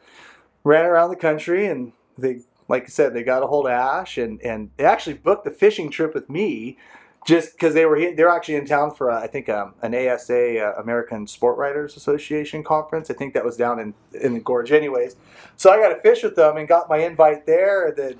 ran 0.64 0.86
around 0.86 1.10
the 1.10 1.16
country, 1.16 1.66
and 1.66 1.92
they, 2.18 2.40
like 2.68 2.84
I 2.84 2.88
said, 2.88 3.14
they 3.14 3.22
got 3.22 3.42
a 3.42 3.46
hold 3.46 3.66
of 3.66 3.72
Ash, 3.72 4.18
and 4.18 4.40
and 4.42 4.70
they 4.76 4.84
actually 4.84 5.14
booked 5.14 5.44
the 5.44 5.50
fishing 5.50 5.90
trip 5.90 6.14
with 6.14 6.28
me, 6.28 6.78
just 7.26 7.52
because 7.52 7.74
they 7.74 7.86
were 7.86 7.96
here, 7.96 8.14
they're 8.14 8.28
actually 8.28 8.56
in 8.56 8.66
town 8.66 8.94
for 8.94 9.10
uh, 9.10 9.20
I 9.20 9.26
think 9.26 9.48
um, 9.48 9.74
an 9.82 9.94
ASA 9.94 10.60
uh, 10.60 10.80
American 10.80 11.26
Sport 11.26 11.56
Writers 11.56 11.96
Association 11.96 12.62
conference. 12.64 13.10
I 13.10 13.14
think 13.14 13.34
that 13.34 13.44
was 13.44 13.56
down 13.56 13.78
in 13.78 13.94
in 14.20 14.34
the 14.34 14.40
gorge, 14.40 14.72
anyways. 14.72 15.16
So 15.56 15.70
I 15.70 15.78
got 15.78 15.94
to 15.94 16.00
fish 16.00 16.22
with 16.22 16.36
them 16.36 16.56
and 16.56 16.66
got 16.66 16.88
my 16.88 16.98
invite 16.98 17.46
there, 17.46 17.88
and 17.88 17.96
then 17.96 18.16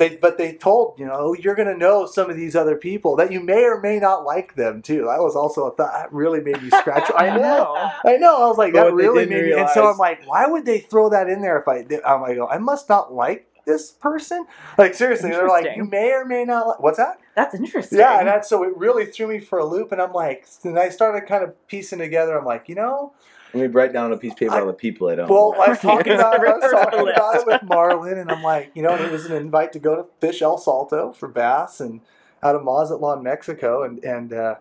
they 0.00 0.16
but 0.16 0.38
they 0.38 0.54
told 0.54 0.98
you 0.98 1.06
know 1.06 1.14
"Oh, 1.14 1.34
you're 1.34 1.54
going 1.54 1.68
to 1.68 1.76
know 1.76 2.06
some 2.06 2.28
of 2.30 2.36
these 2.36 2.56
other 2.56 2.74
people 2.74 3.14
that 3.16 3.30
you 3.30 3.38
may 3.38 3.64
or 3.64 3.80
may 3.80 4.00
not 4.00 4.24
like 4.24 4.56
them 4.56 4.82
too. 4.82 5.04
That 5.04 5.20
was 5.20 5.36
also 5.36 5.66
a 5.66 5.74
thought 5.76 5.92
that 5.92 6.12
really 6.12 6.40
made 6.40 6.60
me 6.62 6.70
scratch. 6.70 7.08
I 7.16 7.36
know. 7.38 7.74
I 8.04 8.16
know. 8.16 8.42
I 8.42 8.48
was 8.48 8.58
like 8.58 8.72
But 8.72 8.84
that 8.84 8.94
really 8.94 9.26
made 9.26 9.44
me 9.44 9.52
and 9.52 9.68
so 9.70 9.88
i'm 9.88 9.98
like 9.98 10.26
why 10.26 10.46
would 10.46 10.64
they 10.64 10.80
throw 10.80 11.10
that 11.10 11.28
in 11.28 11.42
there 11.42 11.58
if 11.60 11.68
i 11.68 11.84
i'm 12.04 12.22
like 12.22 12.38
oh, 12.38 12.48
i 12.48 12.58
must 12.58 12.88
not 12.88 13.12
like 13.12 13.46
this 13.66 13.90
person? 13.92 14.46
Like 14.78 14.94
seriously 14.94 15.30
they're 15.30 15.46
like 15.46 15.76
you 15.76 15.84
may 15.84 16.12
or 16.12 16.24
may 16.24 16.44
not 16.44 16.66
like 16.66 16.80
what's 16.80 16.96
that? 16.96 17.20
That's 17.36 17.54
interesting. 17.54 17.98
yeah 17.98 18.18
and 18.18 18.26
that's 18.26 18.48
so 18.48 18.62
it 18.64 18.76
really 18.76 19.06
threw 19.06 19.28
me 19.28 19.38
for 19.38 19.58
a 19.58 19.64
loop 19.64 19.92
and 19.92 20.00
i'm 20.00 20.12
like 20.12 20.46
and 20.64 20.78
i 20.78 20.88
started 20.88 21.28
kind 21.28 21.44
of 21.44 21.54
piecing 21.68 21.98
together 21.98 22.36
i'm 22.38 22.44
like 22.44 22.68
you 22.68 22.74
know 22.74 23.12
Let 23.52 23.60
me 23.60 23.66
write 23.66 23.92
down 23.92 24.06
on 24.06 24.12
a 24.12 24.16
piece 24.16 24.32
of 24.32 24.38
paper 24.38 24.58
all 24.60 24.66
the 24.66 24.72
people 24.72 25.08
I 25.08 25.16
don't. 25.16 25.28
well, 25.28 25.54
I 25.60 25.70
was 25.70 25.78
talking 25.80 26.12
about, 26.14 26.34
I 26.34 26.38
was 26.38 26.62
Refer 26.62 26.68
to 26.70 26.76
the 26.76 26.82
talking 26.82 27.08
about 27.14 27.34
it 27.36 27.46
with 27.46 27.62
Marlin, 27.64 28.18
and 28.18 28.30
I'm 28.30 28.42
like, 28.42 28.70
you 28.74 28.82
know, 28.82 28.94
it 28.94 29.10
was 29.10 29.26
an 29.26 29.32
invite 29.36 29.72
to 29.72 29.78
go 29.78 29.96
to 29.96 30.06
fish 30.20 30.40
El 30.42 30.58
Salto 30.58 31.12
for 31.12 31.28
bass 31.28 31.80
and 31.80 32.00
out 32.42 32.54
of 32.54 32.62
Mazatlan, 32.64 33.22
Mexico, 33.22 33.82
and 33.82 34.02
and 34.04 34.32
uh, 34.32 34.54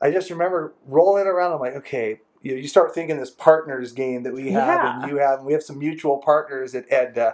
I 0.00 0.10
just 0.10 0.30
remember 0.30 0.74
rolling 0.86 1.26
around. 1.26 1.52
I'm 1.52 1.60
like, 1.60 1.74
okay, 1.76 2.20
you, 2.42 2.54
you 2.56 2.68
start 2.68 2.94
thinking 2.94 3.16
this 3.18 3.30
partners 3.30 3.92
game 3.92 4.22
that 4.24 4.34
we 4.34 4.50
have 4.52 4.82
Yeah. 4.84 5.02
and 5.02 5.10
you 5.10 5.16
have, 5.18 5.38
and 5.38 5.46
we 5.46 5.52
have 5.54 5.62
some 5.62 5.78
mutual 5.78 6.18
partners, 6.18 6.74
and, 6.74 6.84
and 6.92 7.16
uh, 7.18 7.32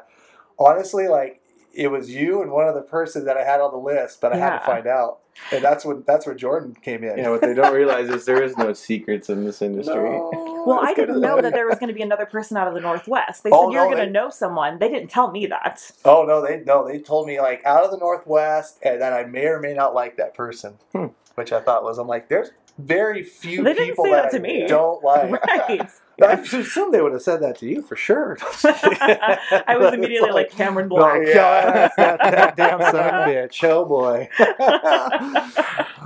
honestly, 0.58 1.08
like 1.08 1.41
it 1.74 1.88
was 1.88 2.10
you 2.10 2.42
and 2.42 2.50
one 2.50 2.66
other 2.66 2.82
person 2.82 3.24
that 3.26 3.36
I 3.36 3.44
had 3.44 3.60
on 3.60 3.70
the 3.72 3.78
list, 3.78 4.20
but 4.20 4.32
I 4.32 4.36
had 4.36 4.58
to 4.58 4.64
find 4.66 4.86
out, 4.86 5.18
and 5.50 5.62
that's 5.64 5.84
when 5.84 6.02
that's 6.06 6.26
where 6.26 6.34
Jordan 6.34 6.76
came 6.82 7.02
in. 7.04 7.16
You 7.16 7.22
know 7.24 7.32
what 7.32 7.40
they 7.40 7.54
don't 7.54 7.72
realize 7.74 8.08
is 8.08 8.24
there 8.24 8.42
is 8.42 8.56
no 8.56 8.72
secrets 8.72 9.30
in 9.30 9.44
this 9.44 9.62
industry. 9.62 9.94
No, 9.94 10.64
Well, 10.66 10.80
I 10.82 10.94
didn't 10.94 11.20
know 11.20 11.40
that 11.40 11.52
there 11.52 11.66
was 11.66 11.78
going 11.78 11.88
to 11.88 11.94
be 11.94 12.02
another 12.02 12.26
person 12.26 12.56
out 12.56 12.68
of 12.68 12.74
the 12.74 12.80
Northwest. 12.80 13.42
They 13.44 13.50
said 13.50 13.56
Oh, 13.56 13.70
you're 13.72 13.82
no, 13.82 13.86
going 13.90 13.98
to 13.98 14.04
they- 14.06 14.10
know 14.12 14.30
someone. 14.30 14.78
They 14.78 14.88
didn't 14.88 15.08
tell 15.10 15.30
me 15.30 15.46
that. 15.46 15.90
Oh 16.04 16.24
no, 16.24 16.40
they 16.46 16.62
no, 16.64 16.86
they 16.86 16.98
told 16.98 17.26
me 17.26 17.40
like 17.40 17.64
out 17.64 17.84
of 17.84 17.90
the 17.90 17.98
Northwest, 17.98 18.78
and 18.82 19.00
that 19.00 19.12
I 19.12 19.24
may 19.24 19.46
or 19.46 19.60
may 19.60 19.74
not 19.74 19.94
like 19.94 20.16
that 20.18 20.34
person, 20.34 20.74
Hmm. 20.92 21.06
which 21.34 21.52
I 21.52 21.60
thought 21.60 21.82
was 21.84 21.98
I'm 21.98 22.06
like, 22.08 22.28
there's 22.28 22.50
very 22.78 23.22
few 23.22 23.62
They 23.62 23.74
didn't 23.74 23.88
people 23.90 24.04
say 24.04 24.10
that, 24.12 24.22
that 24.30 24.30
to 24.32 24.36
I 24.38 24.40
me. 24.40 24.66
don't 24.66 25.02
like. 25.04 25.30
Right. 25.68 25.88
I 26.22 26.32
assume 26.34 26.92
they 26.92 27.00
would 27.00 27.12
have 27.12 27.22
said 27.22 27.40
that 27.42 27.58
to 27.58 27.66
you 27.66 27.82
for 27.82 27.96
sure. 27.96 28.38
I 28.64 29.76
was 29.78 29.92
immediately 29.94 30.30
like, 30.30 30.50
Cameron 30.50 30.88
Oh, 30.92 30.96
Black. 30.96 31.22
yeah, 31.26 31.88
that, 31.96 32.18
that 32.20 32.56
damn 32.56 32.80
son 32.80 32.94
of 32.94 33.28
a 33.28 33.30
bitch. 33.30 33.64
Oh 33.64 33.84
boy. 33.84 34.28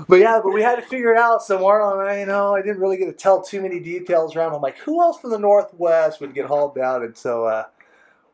but 0.09 0.17
yeah, 0.17 0.41
but 0.43 0.53
we 0.53 0.63
had 0.63 0.77
to 0.77 0.83
figure 0.83 1.13
it 1.13 1.19
out. 1.19 1.43
somewhere. 1.43 1.81
And 2.01 2.09
I, 2.11 2.21
you 2.21 2.27
know, 2.27 2.55
I 2.55 2.63
didn't 2.63 2.81
really 2.81 2.97
get 2.97 3.07
to 3.07 3.13
tell 3.13 3.43
too 3.43 3.61
many 3.63 3.81
details 3.81 4.37
around. 4.37 4.55
I'm 4.55 4.61
like, 4.63 4.79
who 4.79 5.01
else 5.01 5.19
from 5.21 5.31
the 5.31 5.39
Northwest 5.39 6.21
would 6.21 6.35
get 6.35 6.47
hauled 6.47 6.75
down? 6.75 7.03
And 7.03 7.17
so 7.17 7.45
uh, 7.45 7.65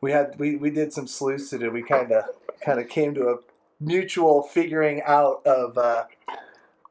we 0.01 0.11
had 0.11 0.37
we, 0.37 0.55
we 0.55 0.69
did 0.69 0.93
some 0.93 1.07
sleuthing 1.07 1.63
and 1.63 1.73
we 1.73 1.81
kind 1.83 2.11
of 2.11 2.25
kind 2.61 2.79
of 2.79 2.87
came 2.89 3.13
to 3.15 3.29
a 3.29 3.35
mutual 3.79 4.43
figuring 4.43 5.01
out 5.05 5.45
of 5.45 5.77
uh, 5.77 6.05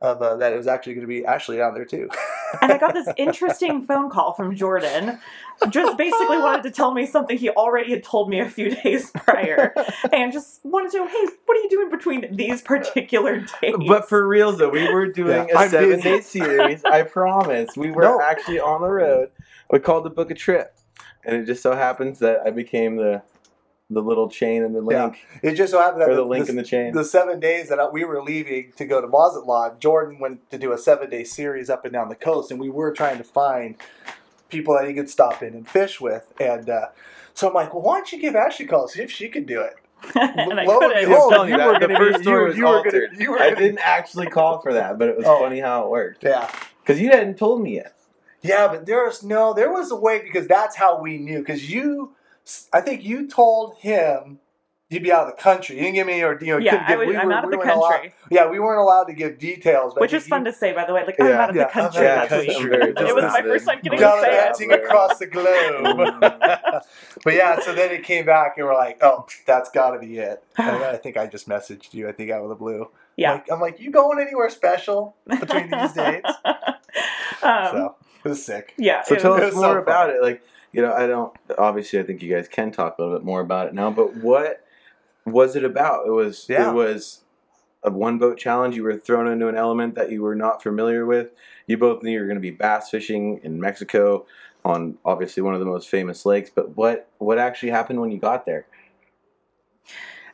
of 0.03 0.21
uh, 0.21 0.37
that 0.37 0.53
it 0.53 0.57
was 0.57 0.67
actually 0.67 0.95
going 0.95 1.03
to 1.03 1.09
be 1.09 1.25
Ashley 1.25 1.57
down 1.57 1.75
there 1.75 1.85
too. 1.85 2.11
and 2.61 2.73
I 2.73 2.77
got 2.79 2.93
this 2.93 3.09
interesting 3.17 3.87
phone 3.87 4.11
call 4.11 4.33
from 4.35 4.55
Jordan. 4.55 5.19
Just 5.71 5.97
basically 5.97 6.39
wanted 6.39 6.65
to 6.65 6.73
tell 6.73 6.93
me 6.93 7.07
something 7.07 7.39
he 7.39 7.49
already 7.51 7.91
had 7.91 8.03
told 8.03 8.29
me 8.29 8.41
a 8.41 8.51
few 8.51 8.75
days 8.83 9.11
prior, 9.13 9.73
and 10.13 10.33
just 10.33 10.61
wanted 10.65 10.91
to 10.91 10.99
know, 10.99 11.07
hey, 11.07 11.27
what 11.47 11.57
are 11.57 11.61
you 11.61 11.71
doing 11.71 11.89
between 11.91 12.35
these 12.35 12.61
particular 12.61 13.47
days? 13.61 13.75
But 13.87 14.09
for 14.09 14.27
reals 14.27 14.59
though, 14.59 14.71
we 14.71 14.89
were 14.89 15.07
doing 15.07 15.49
Yeah, 15.49 15.55
a 15.55 15.59
I'm 15.59 15.71
seven 15.71 15.91
busy. 15.91 16.03
day 16.03 16.21
series. 16.21 16.85
I 16.85 17.03
promise. 17.05 17.77
We 17.77 17.93
were 17.93 18.03
No. 18.03 18.21
actually 18.21 18.59
on 18.59 18.83
the 18.83 18.91
road. 18.91 19.31
We 19.71 19.79
called 19.79 20.03
to 20.05 20.11
book 20.11 20.31
a 20.33 20.35
trip, 20.35 20.77
and 21.25 21.37
it 21.37 21.47
just 21.47 21.63
so 21.63 21.75
happens 21.77 22.19
that 22.19 22.41
I 22.45 22.51
became 22.51 22.97
the 22.97 23.23
the 23.95 24.03
little 24.03 24.29
chain 24.29 24.63
in 24.63 24.73
the 24.73 24.83
Yeah. 24.91 25.05
link 25.05 25.19
It 25.43 25.55
just 25.55 25.73
so 25.73 25.81
happened 25.81 26.03
that 26.03 26.11
or 26.11 26.15
the 26.17 26.23
the- 26.23 26.29
link 26.29 26.47
the- 26.47 26.51
in 26.53 26.57
the 26.57 26.63
chain. 26.63 26.93
the 26.93 27.05
seven 27.05 27.41
days 27.41 27.69
that 27.69 27.93
we 27.93 28.05
were 28.05 28.23
leaving 28.23 28.73
to 28.77 28.85
go 28.85 29.01
to 29.01 29.07
Mazatlan, 29.07 29.79
Jordan 29.79 30.19
went 30.19 30.51
to 30.51 30.59
do 30.59 30.73
a 30.73 30.79
seven 30.79 31.11
day 31.11 31.25
series 31.25 31.69
up 31.71 31.85
and 31.85 31.93
down 31.93 32.09
the 32.09 32.15
coast, 32.15 32.51
and 32.51 32.59
we 32.61 32.71
were 32.71 32.93
trying 32.93 33.19
to 33.19 33.25
find 33.25 33.77
people 34.49 34.75
that 34.75 34.87
he 34.87 34.95
could 34.95 35.09
stop 35.11 35.43
in 35.43 35.55
and 35.55 35.69
fish 35.69 36.01
with. 36.01 36.33
And 36.41 36.69
uh, 36.69 36.89
so 37.35 37.49
I'm 37.49 37.55
like, 37.55 37.73
well, 37.73 37.83
why 37.83 37.97
don't 37.97 38.13
you 38.13 38.19
give 38.21 38.35
Ashley 38.37 38.67
a 38.67 38.69
call, 38.69 38.89
see 38.89 39.03
if 39.03 39.11
she 39.11 39.29
could 39.29 39.47
do 39.47 39.61
it? 39.61 39.75
and 40.17 40.59
I 40.59 40.65
Lo 40.65 40.81
and 40.81 40.93
behold, 41.09 41.33
telling 41.33 41.51
you, 41.51 41.57
you 41.59 41.65
were 41.65 41.73
that, 41.75 41.81
the 41.81 41.87
gonna 41.87 41.99
first 42.13 42.25
be- 42.25 42.31
you- 42.31 42.37
was 42.43 42.57
you 42.57 42.63
were 42.65 42.69
gonna- 42.71 42.85
altered. 42.85 43.11
you 43.19 43.31
were 43.31 43.41
I 43.41 43.51
didn't 43.55 43.79
actually 43.79 44.27
call 44.27 44.61
for 44.61 44.73
that, 44.75 44.99
but 44.99 45.09
it 45.09 45.17
was 45.17 45.27
Oh. 45.27 45.39
funny 45.39 45.61
how 45.61 45.85
it 45.85 45.91
worked. 45.91 46.25
Yeah. 46.25 46.51
Because 46.83 47.01
you 47.01 47.11
hadn't 47.11 47.39
told 47.39 47.63
me 47.63 47.77
yet. 47.77 47.93
Yeah, 48.43 48.67
but 48.67 48.85
there's 48.87 49.23
no, 49.23 49.55
there 49.55 49.71
was 49.73 49.93
a 49.93 49.97
way 49.97 50.21
because 50.21 50.49
that's 50.49 50.75
how 50.75 51.01
we 51.01 51.19
knew. 51.19 51.39
Because 51.39 51.71
you, 51.73 52.15
I 52.73 52.81
think 52.81 53.05
you 53.05 53.29
told 53.29 53.77
him 53.79 54.39
he'd 54.91 55.03
be 55.03 55.11
out 55.13 55.27
of 55.27 55.35
the 55.37 55.43
country. 55.43 55.77
You 55.77 55.83
didn't 55.83 55.95
give 55.95 56.07
me 56.07 56.23
or 56.23 56.39
you 56.41 56.49
know 56.49 56.59
you 56.59 56.65
yeah, 56.67 56.71
couldn't 56.73 56.85
I 56.85 56.89
give, 56.91 56.99
was, 56.99 57.09
we 57.09 57.17
I'm 57.17 57.27
were, 57.29 57.33
out 57.33 57.45
of 57.45 57.51
we 57.51 57.57
the 57.57 57.59
weren't 57.59 57.71
allowed- 57.71 57.91
country, 57.93 58.15
yeah, 58.31 58.51
we 58.51 58.59
weren't 58.59 58.81
allowed 58.81 59.05
to 59.05 59.13
give 59.15 59.39
details, 59.39 59.95
but 59.95 60.01
which 60.03 60.13
is 60.13 60.25
think 60.25 60.31
fun 60.31 60.45
to 60.45 60.53
say, 60.53 60.73
by 60.75 60.85
the 60.85 60.93
way. 60.93 61.05
Like 61.07 61.17
I'm 61.21 61.33
out 61.33 61.51
of 61.51 61.57
Yeah, 61.57 61.65
the 61.69 61.79
I'm 61.79 61.85
out 61.85 61.87
of 61.87 61.93
country. 61.95 62.05
Yeah, 62.05 62.27
country. 62.27 62.55
I'm 62.57 62.95
very 62.95 63.09
It 63.11 63.15
was 63.15 63.25
my 63.25 63.43
first 63.43 63.67
time 63.67 63.81
getting 63.83 63.99
Got 63.99 64.17
to 64.17 64.21
say 64.23 64.29
it. 64.29 64.37
dancing 64.43 64.73
across 64.73 65.19
the 65.19 65.27
globe. 65.27 66.21
but 67.25 67.35
yeah, 67.35 67.61
so 67.61 67.75
then 67.75 67.91
it 67.93 68.03
came 68.05 68.27
back 68.27 68.55
and 68.59 68.67
we're 68.67 68.75
like, 68.75 68.99
oh, 69.03 69.27
that's 69.47 69.71
got 69.71 69.93
to 69.93 69.99
be 69.99 70.19
it. 70.19 70.43
And 70.59 70.77
I 70.85 70.97
think 70.97 71.17
I 71.17 71.27
just 71.27 71.49
messaged 71.49 71.95
you. 71.95 72.09
I 72.09 72.13
think 72.13 72.31
out 72.31 72.43
of 72.43 72.49
the 72.49 72.55
blue. 72.55 72.91
Yeah. 73.17 73.33
Like, 73.33 73.51
I'm 73.51 73.61
like, 73.61 73.79
you 73.81 73.91
going 73.91 74.19
anywhere 74.21 74.51
special 74.51 75.17
between 75.27 75.71
these 75.71 75.93
dates? 75.93 76.29
um, 77.43 77.69
so 77.71 77.95
it 78.25 78.29
was 78.29 78.45
sick. 78.45 78.75
yeah. 78.79 79.03
So 79.03 79.17
tell 79.17 79.33
was- 79.35 79.43
us 79.45 79.55
more 79.55 79.75
so 79.77 79.79
about 79.83 80.11
it. 80.11 80.23
Like, 80.23 80.43
you 80.73 80.83
know, 80.83 80.93
I 80.93 81.07
don't. 81.07 81.35
Obviously, 81.59 81.99
I 81.99 82.03
think 82.03 82.23
you 82.23 82.35
guys 82.35 82.49
can 82.49 82.73
talk 82.73 82.99
a 82.99 83.03
little 83.03 83.17
bit 83.17 83.25
more 83.25 83.41
about 83.41 83.69
it 83.69 83.75
now. 83.75 83.91
But 83.91 84.17
what 84.17 84.65
was 85.27 85.57
it 85.57 85.65
about? 85.65 86.07
It 86.07 86.11
was. 86.11 86.47
Yeah. 86.49 86.71
It 86.71 86.75
was 86.75 87.21
a 87.83 87.91
one 87.91 88.19
boat 88.19 88.39
challenge. 88.39 88.77
You 88.77 88.85
were 88.85 88.97
thrown 88.97 89.29
into 89.29 89.49
an 89.49 89.57
element 89.57 89.95
that 89.97 90.11
you 90.11 90.23
were 90.23 90.35
not 90.35 90.63
familiar 90.63 91.05
with. 91.05 91.31
You 91.67 91.79
both 91.79 92.03
knew 92.03 92.13
you 92.13 92.21
were 92.21 92.27
going 92.27 92.37
to 92.37 92.41
be 92.41 92.51
bass 92.51 92.91
fishing 92.91 93.41
in 93.43 93.61
Mexico 93.61 94.27
on 94.65 94.97
obviously 95.05 95.43
one 95.43 95.55
of 95.55 95.61
the 95.61 95.67
most 95.67 95.89
famous 95.89 96.25
lakes. 96.25 96.51
But 96.55 96.77
what 96.77 97.09
what 97.19 97.39
actually 97.39 97.71
happened 97.71 98.01
when 98.01 98.11
you 98.11 98.19
got 98.19 98.47
there? 98.47 98.67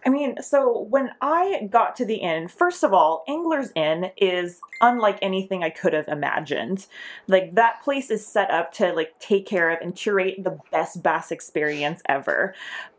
I 0.08 0.10
mean, 0.10 0.40
so 0.40 0.86
when 0.88 1.10
I 1.20 1.68
got 1.70 1.94
to 1.96 2.06
the 2.06 2.14
inn, 2.14 2.48
first 2.48 2.82
of 2.82 2.94
all, 2.94 3.24
Angler's 3.28 3.70
Inn 3.74 4.10
is 4.16 4.58
unlike 4.80 5.18
anything 5.20 5.62
I 5.62 5.68
could 5.68 5.92
have 5.92 6.08
imagined. 6.08 6.86
Like 7.26 7.52
that 7.56 7.82
place 7.82 8.10
is 8.10 8.26
set 8.26 8.50
up 8.50 8.72
to 8.74 8.94
like 8.94 9.20
take 9.20 9.44
care 9.44 9.68
of 9.68 9.82
and 9.82 9.94
curate 9.94 10.42
the 10.42 10.58
best 10.72 11.02
bass 11.02 11.30
experience 11.30 12.00
ever. 12.08 12.54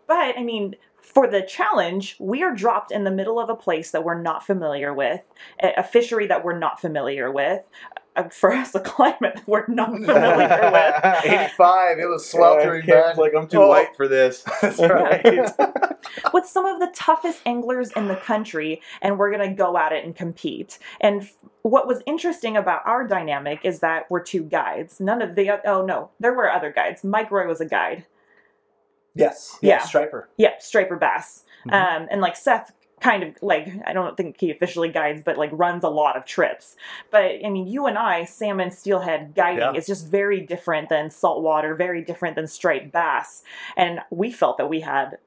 But 0.05 0.37
I 0.37 0.43
mean, 0.43 0.75
for 1.01 1.25
the 1.25 1.41
challenge, 1.41 2.15
we 2.19 2.43
are 2.43 2.53
dropped 2.53 2.91
in 2.91 3.05
the 3.05 3.11
middle 3.11 3.39
of 3.39 3.49
a 3.49 3.55
place 3.55 3.89
that 3.89 4.03
we're 4.03 4.21
not 4.21 4.45
familiar 4.45 4.93
with, 4.93 5.21
a 5.63 5.83
fishery 5.83 6.27
that 6.27 6.45
we're 6.45 6.59
not 6.59 6.79
familiar 6.79 7.31
with, 7.31 7.63
for 8.31 8.51
us, 8.53 8.75
a 8.75 8.79
climate 8.95 9.35
that 9.35 9.47
we're 9.47 9.65
not 9.67 9.91
familiar 9.91 10.37
with. 11.25 11.25
85. 11.25 11.99
It 11.99 12.05
was 12.09 12.29
sweltering, 12.29 12.83
I 12.83 12.85
can't- 12.85 13.17
Like 13.17 13.33
I'm 13.37 13.47
too 13.47 13.61
Oh. 13.61 13.67
white 13.69 13.95
for 13.95 14.07
this. 14.07 14.43
That's 14.61 14.79
right. 14.79 15.23
with 16.33 16.45
some 16.45 16.65
of 16.65 16.79
the 16.79 16.91
toughest 16.93 17.41
anglers 17.45 17.91
in 17.93 18.07
the 18.07 18.15
country 18.15 18.81
and 19.01 19.17
we're 19.17 19.31
going 19.35 19.47
to 19.49 19.55
go 19.55 19.77
at 19.77 19.91
it 19.93 20.03
and 20.05 20.15
compete. 20.15 20.79
And 20.99 21.21
f- 21.21 21.33
what 21.61 21.87
was 21.87 22.01
interesting 22.05 22.57
about 22.57 22.81
our 22.85 23.05
dynamic 23.07 23.59
is 23.63 23.79
that 23.79 24.09
we're 24.09 24.23
two 24.23 24.43
guides. 24.43 24.99
None 24.99 25.21
of 25.21 25.35
the 25.35 25.59
oh 25.65 25.85
no, 25.85 26.09
there 26.19 26.33
were 26.33 26.49
other 26.51 26.71
guides. 26.71 27.03
Mike 27.03 27.31
Roy 27.31 27.47
was 27.47 27.59
a 27.61 27.65
guide. 27.65 28.05
yes. 29.15 29.57
Yeah. 29.61 29.75
Yeah. 29.79 29.83
Striper. 29.85 30.29
Yep, 30.37 30.61
Striper 30.61 30.95
Bass. 30.95 31.43
Mhm. 31.67 31.73
Um 31.73 32.07
and 32.09 32.21
like 32.21 32.35
Seth 32.37 32.71
kind 33.01 33.23
of 33.23 33.35
like 33.41 33.67
I 33.85 33.93
don't 33.93 34.15
think 34.17 34.39
he 34.39 34.51
officially 34.51 34.89
guides 34.89 35.21
but 35.23 35.37
like 35.37 35.49
runs 35.53 35.83
a 35.83 35.89
lot 35.89 36.17
of 36.17 36.25
trips. 36.25 36.75
But 37.11 37.45
I 37.45 37.49
mean, 37.49 37.67
you 37.67 37.85
and 37.87 37.97
I, 37.97 38.25
salmon 38.25 38.71
steelhead 38.71 39.33
guiding 39.35 39.59
Yeah. 39.59 39.73
is 39.73 39.87
just 39.87 40.07
very 40.07 40.41
different 40.41 40.89
than 40.89 41.09
saltwater, 41.09 41.75
very 41.75 42.03
different 42.03 42.35
than 42.35 42.47
striped 42.47 42.91
bass. 42.91 43.43
And 43.77 43.99
we 44.09 44.31
felt 44.31 44.57
that 44.57 44.69
we 44.69 44.81
had 44.81 45.17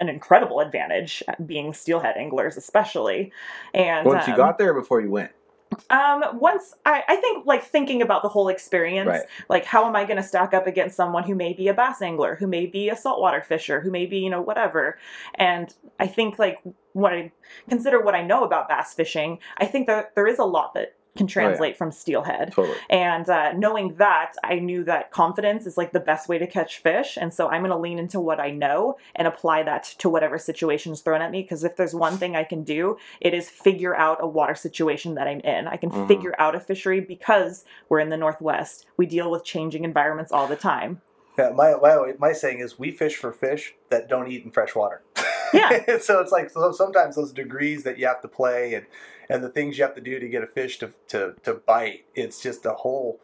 an 0.00 0.08
incredible 0.08 0.60
advantage 0.60 1.22
being 1.44 1.72
steelhead 1.72 2.16
anglers 2.16 2.56
especially 2.56 3.32
and 3.74 4.06
Once 4.06 4.26
you 4.26 4.32
um, 4.32 4.38
got 4.38 4.58
there, 4.58 4.74
before 4.74 5.00
you 5.00 5.10
went. 5.10 5.30
Um 5.90 6.22
once 6.38 6.74
I, 6.84 7.02
I 7.08 7.16
think 7.16 7.46
like 7.46 7.64
thinking 7.64 8.02
about 8.02 8.22
the 8.22 8.28
whole 8.28 8.48
experience 8.48 9.08
Right. 9.08 9.22
like 9.48 9.64
how 9.64 9.86
am 9.86 9.96
i 9.96 10.04
going 10.04 10.16
to 10.16 10.22
stack 10.22 10.54
up 10.54 10.66
against 10.66 10.96
someone 10.96 11.24
who 11.24 11.34
may 11.34 11.52
be 11.52 11.68
a 11.68 11.74
bass 11.74 12.02
angler 12.02 12.36
who 12.36 12.46
may 12.46 12.66
be 12.66 12.88
a 12.88 12.96
saltwater 12.96 13.42
fisher 13.42 13.80
who 13.80 13.90
may 13.90 14.06
be 14.06 14.18
you 14.18 14.30
know 14.30 14.40
whatever 14.40 14.98
and 15.34 15.74
i 16.00 16.06
think 16.06 16.38
like 16.38 16.58
when 16.92 17.12
i 17.12 17.32
consider 17.68 18.00
what 18.02 18.14
i 18.14 18.22
know 18.22 18.44
about 18.44 18.68
bass 18.68 18.94
fishing 18.94 19.38
i 19.58 19.66
think 19.66 19.86
that 19.86 20.14
there 20.14 20.26
is 20.26 20.38
a 20.38 20.44
lot 20.44 20.74
that 20.74 20.94
can 21.16 21.26
translate 21.26 21.76
from 21.76 21.92
steelhead 21.92 22.52
Totally. 22.52 22.76
and 22.88 23.28
uh, 23.28 23.52
knowing 23.52 23.94
that, 23.96 24.32
I 24.42 24.58
knew 24.58 24.82
that 24.84 25.10
confidence 25.10 25.66
is 25.66 25.76
like 25.76 25.92
the 25.92 26.00
best 26.00 26.28
way 26.28 26.38
to 26.38 26.46
catch 26.46 26.78
fish. 26.78 27.18
And 27.20 27.32
so 27.34 27.48
I'm 27.48 27.60
going 27.60 27.70
to 27.70 27.76
lean 27.76 27.98
into 27.98 28.18
what 28.18 28.40
I 28.40 28.50
know 28.50 28.96
and 29.14 29.28
apply 29.28 29.62
that 29.64 29.84
to 29.98 30.08
whatever 30.08 30.38
situation 30.38 30.92
is 30.92 31.02
thrown 31.02 31.20
at 31.20 31.30
me. 31.30 31.42
Because 31.42 31.64
if 31.64 31.76
there's 31.76 31.94
one 31.94 32.16
thing 32.16 32.34
I 32.34 32.44
can 32.44 32.64
do, 32.64 32.96
it 33.20 33.34
is 33.34 33.50
figure 33.50 33.94
out 33.94 34.18
a 34.20 34.26
water 34.26 34.54
situation 34.54 35.14
that 35.16 35.26
I'm 35.28 35.40
in. 35.40 35.68
I 35.68 35.76
can 35.76 35.90
Mhm. 35.90 36.08
figure 36.08 36.34
out 36.38 36.54
a 36.54 36.60
fishery 36.60 37.00
because 37.00 37.64
we're 37.90 38.00
in 38.00 38.08
the 38.08 38.16
Northwest. 38.16 38.86
We 38.96 39.04
deal 39.04 39.30
with 39.30 39.44
changing 39.44 39.84
environments 39.84 40.32
all 40.32 40.46
the 40.46 40.56
time. 40.56 41.02
Yeah, 41.38 41.50
my, 41.50 41.74
my 41.74 42.12
my 42.18 42.32
saying 42.32 42.60
is 42.60 42.78
we 42.78 42.90
fish 42.90 43.16
for 43.16 43.32
fish 43.32 43.74
that 43.90 44.08
don't 44.08 44.30
eat 44.30 44.44
in 44.44 44.50
fresh 44.50 44.74
water. 44.74 45.02
Yeah. 45.52 45.98
so 46.00 46.20
it's 46.20 46.32
like 46.32 46.48
so 46.50 46.72
sometimes 46.72 47.16
those 47.16 47.32
degrees 47.32 47.84
that 47.84 47.98
you 47.98 48.06
have 48.06 48.20
to 48.22 48.28
play 48.28 48.74
and 48.74 48.86
and 49.28 49.42
the 49.42 49.48
things 49.48 49.78
you 49.78 49.84
have 49.84 49.94
to 49.94 50.00
do 50.00 50.18
to 50.18 50.28
get 50.28 50.42
a 50.42 50.46
fish 50.46 50.78
to 50.78 50.92
to, 51.08 51.34
to 51.44 51.54
bite. 51.54 52.04
It's 52.14 52.40
just 52.40 52.66
a 52.66 52.72
whole. 52.72 53.20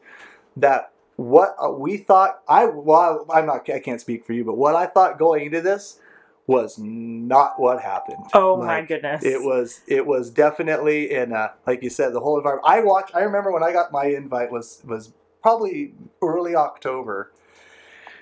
that 0.57 0.91
what 1.17 1.55
uh, 1.63 1.71
we 1.71 1.99
thought, 1.99 2.41
I 2.49 2.65
well, 2.67 3.27
I'm 3.33 3.47
not, 3.47 3.69
I 3.71 3.79
can't 3.79 4.01
speak 4.01 4.25
for 4.25 4.33
you, 4.33 4.45
but 4.45 4.57
what 4.57 4.75
I 4.75 4.87
thought 4.87 5.19
going 5.19 5.47
into 5.47 5.61
this 5.61 5.99
was 6.47 6.79
not 6.79 7.61
what 7.61 7.81
happened. 7.81 8.25
Oh 8.35 8.57
my 8.57 8.83
goodness. 8.83 9.25
it 9.25 9.43
was 9.43 9.81
it 9.87 10.07
was 10.07 10.31
definitely 10.31 11.11
in 11.13 11.33
a 11.33 11.53
like 11.67 11.83
you 11.83 11.91
said 11.91 12.13
the 12.13 12.21
whole 12.21 12.37
environment. 12.37 12.67
I 12.69 12.81
watched. 12.81 13.15
I 13.15 13.21
remember 13.21 13.53
when 13.53 13.63
I 13.63 13.73
got 13.73 13.93
my 13.93 14.07
invite 14.07 14.51
was 14.51 14.83
was 14.87 15.13
probably 15.43 15.95
early 16.23 16.55
October, 16.57 17.33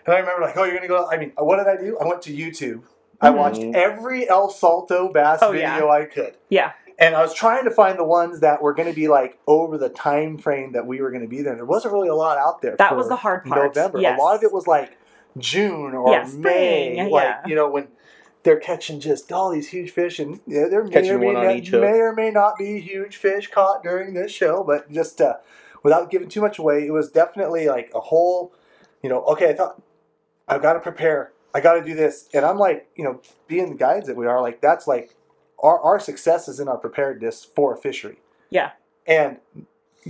and 0.06 0.14
I 0.14 0.18
remember 0.18 0.42
like, 0.42 0.56
oh, 0.56 0.64
you're 0.64 0.74
gonna 0.76 0.88
go. 0.88 1.08
I 1.10 1.16
mean, 1.16 1.32
what 1.38 1.56
did 1.56 1.66
I 1.66 1.76
do? 1.80 1.98
I 1.98 2.06
went 2.06 2.22
to 2.22 2.32
YouTube. 2.34 2.82
I 3.22 3.28
Mhm. 3.30 3.36
watched 3.36 3.62
every 3.74 4.28
El 4.28 4.48
Salto 4.48 5.12
bass 5.12 5.40
Oh, 5.42 5.52
video 5.52 5.86
yeah. 5.86 5.90
I 5.92 6.04
could, 6.06 6.34
Yeah. 6.48 6.72
and 6.98 7.14
I 7.14 7.20
was 7.20 7.34
trying 7.34 7.64
to 7.64 7.70
find 7.70 7.98
the 7.98 8.04
ones 8.04 8.40
that 8.40 8.62
were 8.62 8.72
going 8.72 8.88
to 8.88 8.94
be 8.94 9.08
like 9.08 9.38
over 9.46 9.76
the 9.76 9.90
time 9.90 10.38
frame 10.38 10.72
that 10.72 10.86
we 10.86 11.02
were 11.02 11.10
going 11.10 11.20
to 11.22 11.28
be 11.28 11.42
there. 11.42 11.54
There 11.54 11.66
wasn't 11.66 11.92
really 11.92 12.08
a 12.08 12.14
lot 12.14 12.38
out 12.38 12.62
there. 12.62 12.76
That 12.76 12.88
for 12.90 12.94
was 12.96 13.08
the 13.08 13.16
hard 13.16 13.44
part. 13.44 13.76
November. 13.76 14.00
Yes. 14.00 14.18
A 14.18 14.22
lot 14.22 14.36
of 14.36 14.42
it 14.42 14.52
was 14.54 14.66
like 14.66 14.96
June 15.36 15.94
or 15.94 16.10
Yeah, 16.10 16.26
May, 16.34 17.08
like 17.10 17.22
yeah. 17.24 17.40
you 17.46 17.54
know 17.54 17.68
when 17.68 17.88
they're 18.42 18.58
catching 18.58 19.00
just 19.00 19.30
all 19.32 19.50
these 19.50 19.68
huge 19.68 19.90
fish, 19.90 20.18
and 20.18 20.40
yeah, 20.46 20.66
there 20.68 20.84
may 20.84 20.90
Catching 20.90 21.12
or, 21.12 21.18
may, 21.18 21.32
not, 21.32 21.80
may 21.80 21.98
or 22.00 22.14
may 22.14 22.30
not 22.30 22.58
be 22.58 22.80
huge 22.80 23.16
fish 23.16 23.48
caught 23.48 23.82
during 23.82 24.14
this 24.14 24.32
show, 24.32 24.64
but 24.64 24.90
just 24.90 25.20
uh, 25.20 25.36
without 25.82 26.10
giving 26.10 26.28
too 26.28 26.40
much 26.40 26.58
away, 26.58 26.86
it 26.86 26.92
was 26.92 27.10
definitely 27.10 27.68
like 27.68 27.90
a 27.94 28.00
whole, 28.00 28.52
you 29.02 29.08
know, 29.10 29.22
okay, 29.24 29.50
I 29.50 29.54
thought 29.54 29.82
I've 30.48 30.62
got 30.62 30.74
to 30.74 30.80
prepare, 30.80 31.32
I 31.54 31.60
got 31.60 31.74
to 31.74 31.84
do 31.84 31.94
this, 31.94 32.28
and 32.32 32.44
I'm 32.44 32.58
like, 32.58 32.88
you 32.96 33.04
know, 33.04 33.20
being 33.46 33.68
the 33.68 33.74
guides 33.74 34.06
that 34.06 34.16
we 34.16 34.26
are, 34.26 34.40
like 34.40 34.60
that's 34.60 34.86
like 34.86 35.14
our 35.62 35.78
our 35.80 36.00
success 36.00 36.48
is 36.48 36.60
in 36.60 36.68
our 36.68 36.78
preparedness 36.78 37.44
for 37.44 37.74
a 37.74 37.76
fishery. 37.76 38.20
Yeah. 38.50 38.72
and 39.06 39.38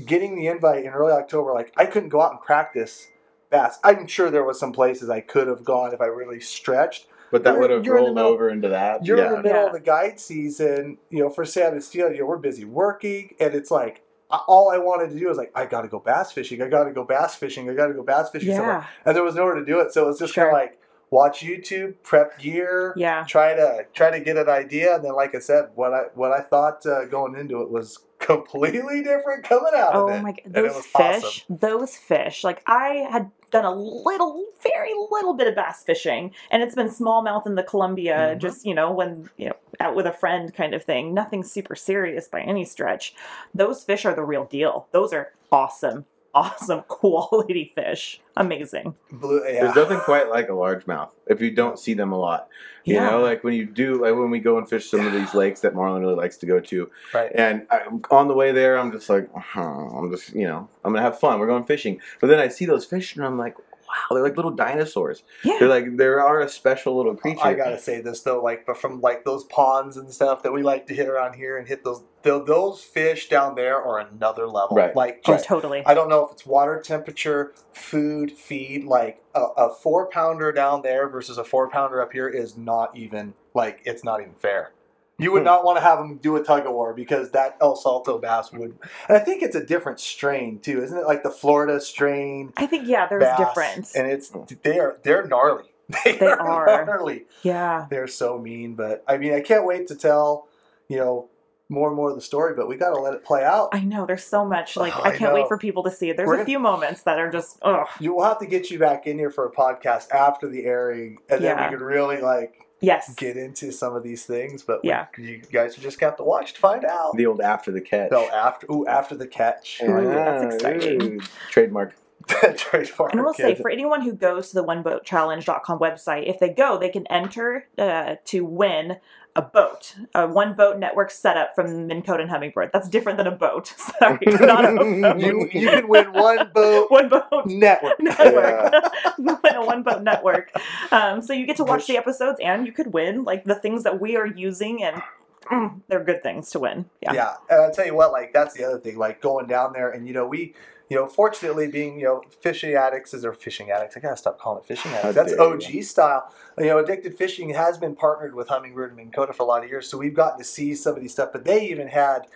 getting 0.07 0.37
the 0.37 0.47
invite 0.47 0.85
in 0.85 0.91
early 0.91 1.13
October, 1.13 1.53
like 1.53 1.73
I 1.77 1.87
couldn't 1.87 2.11
go 2.11 2.21
out 2.21 2.33
and 2.33 2.41
practice 2.41 3.09
bass. 3.51 3.79
I'm 3.83 4.07
sure 4.07 4.31
there 4.31 4.45
was 4.45 4.59
some 4.61 4.73
places 4.73 5.11
I 5.11 5.21
could 5.21 5.49
have 5.49 5.65
gone 5.65 5.93
if 5.93 6.01
I 6.01 6.07
really 6.07 6.41
stretched. 6.41 7.07
But 7.31 7.45
that 7.45 7.59
would 7.59 7.71
have 7.71 7.85
you're 7.85 7.97
in 7.99 8.03
rolled 8.05 8.15
middle- 8.17 8.31
over 8.33 8.49
into 8.51 8.69
that. 8.71 9.05
You're 9.05 9.19
in 9.19 9.25
yeah. 9.25 9.31
the 9.37 9.43
middle 9.43 9.61
Yeah. 9.63 9.67
of 9.69 9.73
the 9.73 9.81
guide 9.81 10.19
season, 10.19 10.99
you 11.11 11.21
know, 11.21 11.31
for 11.31 11.45
Sam 11.45 11.73
and 11.73 11.83
Steel, 11.83 12.11
you 12.13 12.21
know, 12.21 12.27
we're 12.27 12.39
busy 12.39 12.65
working, 12.65 13.35
and 13.41 13.55
it's 13.55 13.71
like 13.71 14.03
all 14.31 14.71
I 14.71 14.79
wanted 14.79 15.11
to 15.11 15.19
do 15.19 15.27
was 15.29 15.37
like, 15.39 15.51
I 15.55 15.67
got 15.67 15.83
to 15.83 15.89
go 15.89 15.99
bass 15.99 16.31
fishing. 16.33 16.63
I 16.63 16.69
got 16.69 16.85
to 16.85 16.93
go 16.93 17.03
bass 17.05 17.35
fishing. 17.35 17.69
I 17.69 17.75
got 17.75 17.89
to 17.89 17.95
go 17.95 18.03
bass 18.05 18.31
fishing 18.31 18.55
somewhere, 18.55 18.89
and 19.05 19.17
there 19.17 19.25
was 19.25 19.35
nowhere 19.35 19.55
to 19.55 19.65
do 19.65 19.81
it. 19.81 19.93
So 19.93 20.05
it 20.05 20.07
was 20.07 20.19
just 20.19 20.35
Sure. 20.35 20.45
kind 20.51 20.57
of 20.57 20.61
like 20.63 20.79
watch 21.11 21.41
YouTube, 21.41 21.95
prep 22.05 22.39
gear, 22.39 22.95
Yeah. 22.97 23.25
try 23.27 23.55
to 23.55 23.87
try 23.93 24.11
to 24.13 24.21
get 24.21 24.37
an 24.37 24.49
idea, 24.49 24.95
and 24.95 25.05
then 25.05 25.15
like 25.15 25.35
I 25.35 25.41
said, 25.41 25.71
what 25.75 25.93
I 25.93 26.03
what 26.15 26.31
I 26.33 26.41
thought 26.43 26.87
uh, 26.87 27.07
going 27.07 27.35
into 27.37 27.61
it 27.63 27.71
was 27.71 27.99
completely 28.21 29.03
different 29.03 29.43
coming 29.45 29.73
out 29.75 29.95
Oh 29.95 30.09
of 30.09 30.15
it. 30.17 30.23
my 30.23 30.31
god, 30.33 30.41
And 30.45 30.57
it 30.57 30.63
those 30.63 30.75
was 30.77 30.87
fish, 30.87 31.25
awesome. 31.25 31.57
those 31.59 31.97
fish. 31.97 32.45
Like 32.45 32.63
I 32.67 33.07
had 33.11 33.31
done 33.51 33.65
a 33.65 33.75
little, 33.75 34.45
very 34.63 34.93
little 35.11 35.35
bit 35.35 35.47
of 35.49 35.55
bass 35.55 35.83
fishing, 35.83 36.33
and 36.51 36.63
it's 36.63 36.75
been 36.75 36.89
smallmouth 36.89 37.47
in 37.47 37.55
the 37.55 37.63
Columbia, 37.63 38.35
Mhm. 38.35 38.39
just 38.39 38.65
you 38.65 38.75
know, 38.75 38.91
when 38.91 39.29
you 39.37 39.49
know, 39.49 39.57
out 39.81 39.95
with 39.95 40.07
a 40.07 40.13
friend 40.13 40.55
kind 40.55 40.75
of 40.75 40.83
thing. 40.85 41.15
Nothing 41.15 41.43
super 41.43 41.75
serious 41.75 42.29
by 42.29 42.41
any 42.41 42.65
stretch. 42.65 43.15
Those 43.55 43.83
fish 43.83 44.05
are 44.05 44.15
the 44.15 44.25
real 44.25 44.45
deal. 44.45 44.87
Those 44.93 45.13
are 45.13 45.33
awesome, 45.51 46.05
awesome 46.35 46.83
quality 46.89 47.73
fish. 47.75 48.21
Amazing. 48.37 48.95
Blue, 49.13 49.43
yeah. 49.47 49.65
There's 49.65 49.77
nothing 49.77 49.99
quite 50.01 50.29
like 50.31 50.49
a 50.49 50.53
largemouth 50.53 51.11
if 51.27 51.41
you 51.41 51.51
don't 51.51 51.79
see 51.79 51.95
them 51.95 52.13
a 52.13 52.19
lot. 52.19 52.49
You 52.85 52.95
Yeah. 52.95 53.11
know, 53.11 53.21
like 53.21 53.45
when 53.45 53.55
you 53.55 53.67
do, 53.67 53.95
like 53.95 54.15
when 54.15 54.31
we 54.31 54.39
go 54.41 54.57
and 54.59 54.69
fish 54.69 54.89
some 54.91 55.07
of 55.07 55.13
these 55.13 55.35
lakes 55.35 55.61
that 55.61 55.75
Marlon 55.75 56.01
really 56.01 56.15
likes 56.15 56.37
to 56.39 56.47
go 56.47 56.61
to, 56.61 56.91
right. 57.13 57.31
and 57.35 57.67
I, 57.71 57.83
on 58.11 58.29
the 58.29 58.35
way 58.35 58.53
there, 58.53 58.79
I'm 58.79 58.91
just 58.93 59.09
like, 59.11 59.29
huh, 59.37 59.61
I'm 59.61 60.11
just, 60.11 60.33
you 60.35 60.47
know, 60.47 60.69
I'm 60.85 60.93
gonna 60.93 61.03
have 61.05 61.19
fun. 61.19 61.39
We're 61.39 61.47
going 61.47 61.65
fishing, 61.65 62.01
but 62.21 62.29
then 62.29 62.39
I 62.39 62.49
see 62.49 62.65
those 62.65 62.85
fish, 62.87 63.17
and 63.17 63.25
I'm 63.25 63.37
like, 63.39 63.57
wow, 63.91 64.15
they're 64.15 64.23
like 64.23 64.37
little 64.37 64.51
dinosaurs. 64.53 65.23
Yeah. 65.45 65.57
They're 65.59 65.69
like, 65.69 65.97
there 65.97 66.23
are 66.23 66.41
a 66.41 66.49
special 66.49 66.97
little 66.97 67.15
creature. 67.15 67.41
I 67.43 67.55
gotta 67.55 67.79
say 67.79 68.01
this 68.01 68.21
though, 68.23 68.43
like, 68.43 68.67
but 68.67 68.77
from 68.77 69.01
like 69.01 69.25
those 69.25 69.45
ponds 69.45 69.97
and 69.97 70.13
stuff 70.13 70.43
that 70.43 70.53
we 70.53 70.63
like 70.63 70.87
to 70.87 70.95
hit 70.95 71.09
around 71.09 71.35
here 71.35 71.59
and 71.59 71.67
hit 71.67 71.85
those, 71.85 72.03
tho- 72.23 72.45
those 72.45 72.83
fish 72.83 73.29
down 73.29 73.55
there 73.55 73.83
are 73.83 73.99
another 73.99 74.47
level. 74.47 74.77
Right. 74.77 74.95
Like, 74.95 75.23
Oh, 75.27 75.33
just 75.33 75.47
totally. 75.47 75.83
I 75.87 75.95
don't 75.95 76.09
know 76.09 76.25
if 76.27 76.33
it's 76.33 76.47
water 76.47 76.81
temperature, 76.81 77.53
food, 77.73 78.33
feed. 78.33 78.85
Like 78.85 79.23
a, 79.35 79.41
a 79.57 79.75
four 79.75 80.07
pounder 80.09 80.53
down 80.53 80.83
there 80.83 81.09
versus 81.09 81.39
a 81.39 81.45
four 81.45 81.69
pounder 81.69 82.01
up 82.03 82.13
here 82.13 82.29
is 82.29 82.57
not 82.57 82.97
even 82.97 83.35
like 83.55 83.81
it's 83.85 84.05
not 84.05 84.21
even 84.21 84.35
fair. 84.35 84.73
You 85.21 85.33
would 85.33 85.45
not 85.53 85.65
want 85.65 85.77
to 85.77 85.83
have 85.83 85.99
them 85.99 86.17
do 86.17 86.37
a 86.37 86.43
tug 86.43 86.67
of 86.67 86.73
war 86.73 86.95
because 86.95 87.31
that 87.31 87.57
El 87.61 87.77
Salto 87.77 88.19
bass 88.19 88.53
would. 88.53 88.79
And 89.09 89.17
I 89.17 89.21
think 89.21 89.43
it's 89.43 89.55
a 89.57 89.65
different 89.65 90.01
strain 90.01 90.59
too, 90.59 90.83
isn't 90.83 90.97
it? 90.97 91.07
Like 91.07 91.23
the 91.23 91.31
Florida 91.31 91.81
strain 91.81 92.53
I 92.57 92.67
think 92.67 92.89
yeah, 92.89 93.07
there's 93.07 93.23
bass, 93.23 93.39
difference, 93.39 93.95
and 93.95 94.11
it's 94.11 94.33
they 94.63 94.79
are 94.79 94.99
they're 95.03 95.27
gnarly. 95.27 95.65
They, 96.05 96.17
They 96.19 96.27
are, 96.27 96.69
are. 96.69 96.85
gnarly. 96.87 97.25
yeah. 97.43 97.87
They're 97.91 98.07
so 98.07 98.39
mean, 98.39 98.75
but 98.77 99.03
I 99.09 99.19
mean, 99.19 99.33
I 99.35 99.41
can't 99.41 99.67
wait 99.67 99.89
to 99.89 99.97
tell 99.97 100.47
you 100.89 100.97
know 100.99 101.29
more 101.69 101.89
and 101.89 101.97
more 101.97 102.11
of 102.11 102.15
the 102.17 102.23
story. 102.23 102.55
But 102.55 102.69
we 102.69 102.77
got 102.77 102.91
to 102.95 103.01
let 103.01 103.13
it 103.15 103.25
play 103.25 103.45
out. 103.45 103.71
I 103.73 103.81
know 103.81 104.07
there's 104.07 104.23
so 104.25 104.45
much. 104.45 104.77
Like 104.77 104.97
Oh, 104.97 105.01
I 105.05 105.09
I 105.11 105.17
can't 105.17 105.35
wait 105.35 105.49
for 105.49 105.59
people 105.59 105.83
to 105.85 105.91
see 105.91 106.09
it. 106.11 106.17
There's 106.17 106.27
We're 106.29 106.35
a 106.35 106.37
gonna- 106.39 106.47
few 106.47 106.61
moments 106.61 107.03
that 107.03 107.19
are 107.19 107.29
just 107.31 107.59
ugh. 107.63 107.89
You 107.99 108.15
will 108.15 108.23
have 108.25 108.39
to 108.39 108.47
get 108.47 108.71
you 108.71 108.79
back 108.79 109.09
in 109.09 109.19
here 109.19 109.31
for 109.31 109.47
a 109.47 109.51
podcast 109.53 110.11
after 110.13 110.49
the 110.49 110.65
airing, 110.65 111.19
and 111.29 111.43
then 111.43 111.57
we 111.61 111.77
could 111.77 111.85
really 111.85 112.21
like 112.21 112.69
Yes. 112.81 113.15
get 113.15 113.37
into 113.37 113.73
some 113.73 113.95
of 113.95 114.03
these 114.03 114.25
things. 114.25 114.63
But 114.63 114.81
Yeah. 114.83 115.07
we, 115.19 115.25
you 115.25 115.39
guys 115.53 115.77
just 115.77 116.01
have 116.01 116.17
to 116.17 116.23
watch 116.25 116.55
to 116.55 116.61
find 116.61 116.85
out. 116.85 117.17
the 117.17 117.27
old 117.27 117.41
after 117.41 117.71
the 117.71 117.81
catch. 117.81 118.11
No, 118.11 118.29
after 118.31 118.67
ooh, 118.73 118.87
after 118.87 119.15
the 119.15 119.27
catch. 119.27 119.81
Ooh, 119.83 119.91
Right. 119.93 120.07
that's 120.15 120.55
exciting. 120.55 121.03
ooh, 121.03 121.21
Trademark. 121.51 121.95
Trademark. 122.29 123.13
And 123.13 123.23
we'll 123.23 123.35
say, 123.35 123.55
for 123.55 123.71
anyone 123.71 124.03
who 124.03 124.13
goes 124.13 124.51
to 124.51 124.55
the 124.57 124.65
oneboatchallenge.com 124.65 125.79
website, 125.79 126.29
if 126.29 126.39
they 126.39 126.51
go, 126.51 126.79
they 126.79 126.91
can 126.91 127.07
enter 127.07 127.67
uh, 127.79 128.17
to 128.27 128.45
win 128.45 128.99
a 129.37 129.43
boat, 129.43 129.95
a 130.15 130.27
one 130.27 130.55
boat 130.55 130.79
network 130.79 131.11
setup 131.11 131.55
from 131.55 131.87
Minn 131.87 132.03
Kota 132.03 132.23
and 132.23 132.31
Humminbird. 132.31 132.73
That's 132.73 132.89
different 132.89 133.19
than 133.19 133.27
a 133.27 133.35
boat. 133.35 133.69
Sorry, 133.99 134.19
not 134.27 134.65
a 134.65 134.75
boat. 134.75 135.21
you 135.21 135.49
you 135.53 135.69
can 135.69 135.89
win 135.89 136.13
one 136.13 136.51
boat 136.53 136.87
one 136.91 137.09
boat 137.09 137.47
network. 137.47 138.01
network. 138.01 138.75
you 139.19 139.39
win 139.43 139.55
a 139.55 139.65
one 139.65 139.83
boat 139.83 140.03
network. 140.03 140.51
Um, 140.91 141.23
so 141.23 141.33
you 141.33 141.47
get 141.47 141.57
to 141.57 141.65
watch 141.65 141.87
the 141.87 141.97
episodes 141.97 142.41
and 142.43 142.67
you 142.67 142.73
could 142.73 142.93
win 142.93 143.25
like 143.25 143.45
the 143.45 143.55
things 143.55 143.85
that 143.85 144.01
we 144.01 144.17
are 144.17 144.27
using, 144.27 144.83
and 144.83 145.03
mm, 145.51 145.81
they're 145.89 146.05
good 146.05 146.23
things 146.23 146.51
to 146.51 146.59
win. 146.59 146.87
Yeah. 147.01 147.13
Yeah, 147.13 147.35
and 147.49 147.63
I'll 147.63 147.73
tell 147.73 147.87
you 147.87 147.95
what, 147.95 148.13
like 148.13 148.33
that's 148.33 148.55
the 148.55 148.65
other 148.65 148.79
thing, 148.79 148.99
like 148.99 149.21
going 149.21 149.47
down 149.47 149.73
there, 149.73 149.91
and 149.91 150.07
you 150.09 150.15
know, 150.15 150.27
we, 150.27 150.55
you 150.91 150.97
know, 150.97 151.07
fortunately 151.07 151.69
being, 151.69 152.01
you 152.01 152.05
know, 152.05 152.23
fishing 152.41 152.75
addicts 152.75 153.15
is 153.15 153.25
or 153.25 153.33
fishing 153.33 153.71
addicts. 153.71 153.97
I 153.97 154.01
gotta 154.01 154.17
stop 154.17 154.41
calling 154.41 154.61
it 154.61 154.67
fishing 154.67 154.91
addicts. 154.91 155.15
That's 155.15 155.39
OG 155.39 155.85
style. 155.85 156.35
You 156.59 156.67
know, 156.67 156.79
addicted 156.79 157.17
fishing 157.17 157.51
has 157.51 157.79
been 157.79 157.95
partnered 157.95 158.35
with 158.35 158.49
Humminbird 158.49 158.89
and 158.89 158.97
Minn 158.97 159.13
for 159.13 159.25
a 159.39 159.45
lot 159.45 159.63
of 159.63 159.71
years, 159.71 159.89
so 159.89 159.97
we've 159.97 160.15
gotten 160.15 160.39
to 160.39 160.45
see 160.45 160.75
some 160.75 160.97
of 160.97 161.01
these 161.01 161.13
stuff. 161.13 161.31
But 161.33 161.45
they 161.45 161.69
even 161.69 161.87
had 161.87 162.27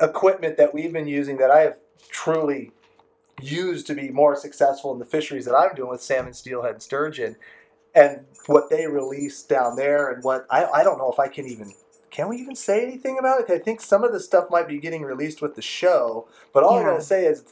equipment 0.00 0.56
that 0.56 0.72
we've 0.72 0.92
been 0.92 1.06
using 1.06 1.36
that 1.36 1.50
I 1.50 1.60
have 1.60 1.76
truly 2.08 2.72
used 3.42 3.86
to 3.88 3.94
be 3.94 4.08
more 4.08 4.36
successful 4.36 4.92
in 4.94 4.98
the 4.98 5.04
fisheries 5.04 5.44
that 5.44 5.54
I'm 5.54 5.74
doing 5.74 5.90
with 5.90 6.02
salmon, 6.02 6.32
steelhead, 6.32 6.72
and 6.72 6.82
sturgeon. 6.82 7.36
And 7.94 8.24
what 8.46 8.70
they 8.70 8.86
released 8.86 9.50
down 9.50 9.76
there, 9.76 10.10
and 10.10 10.24
what 10.24 10.46
I, 10.48 10.64
I 10.64 10.82
don't 10.82 10.96
know 10.96 11.12
if 11.12 11.20
I 11.20 11.28
can 11.28 11.46
even 11.46 11.74
can 12.10 12.28
we 12.28 12.38
even 12.38 12.54
say 12.54 12.82
anything 12.82 13.18
about 13.18 13.40
it? 13.40 13.50
I 13.50 13.58
think 13.58 13.80
some 13.80 14.04
of 14.04 14.12
the 14.12 14.20
stuff 14.20 14.50
might 14.50 14.68
be 14.68 14.78
getting 14.78 15.02
released 15.02 15.40
with 15.40 15.56
the 15.56 15.62
show, 15.62 16.28
but 16.52 16.62
all 16.62 16.76
I'm 16.78 16.84
going 16.84 16.98
to 16.98 17.02
say 17.02 17.24
is 17.24 17.44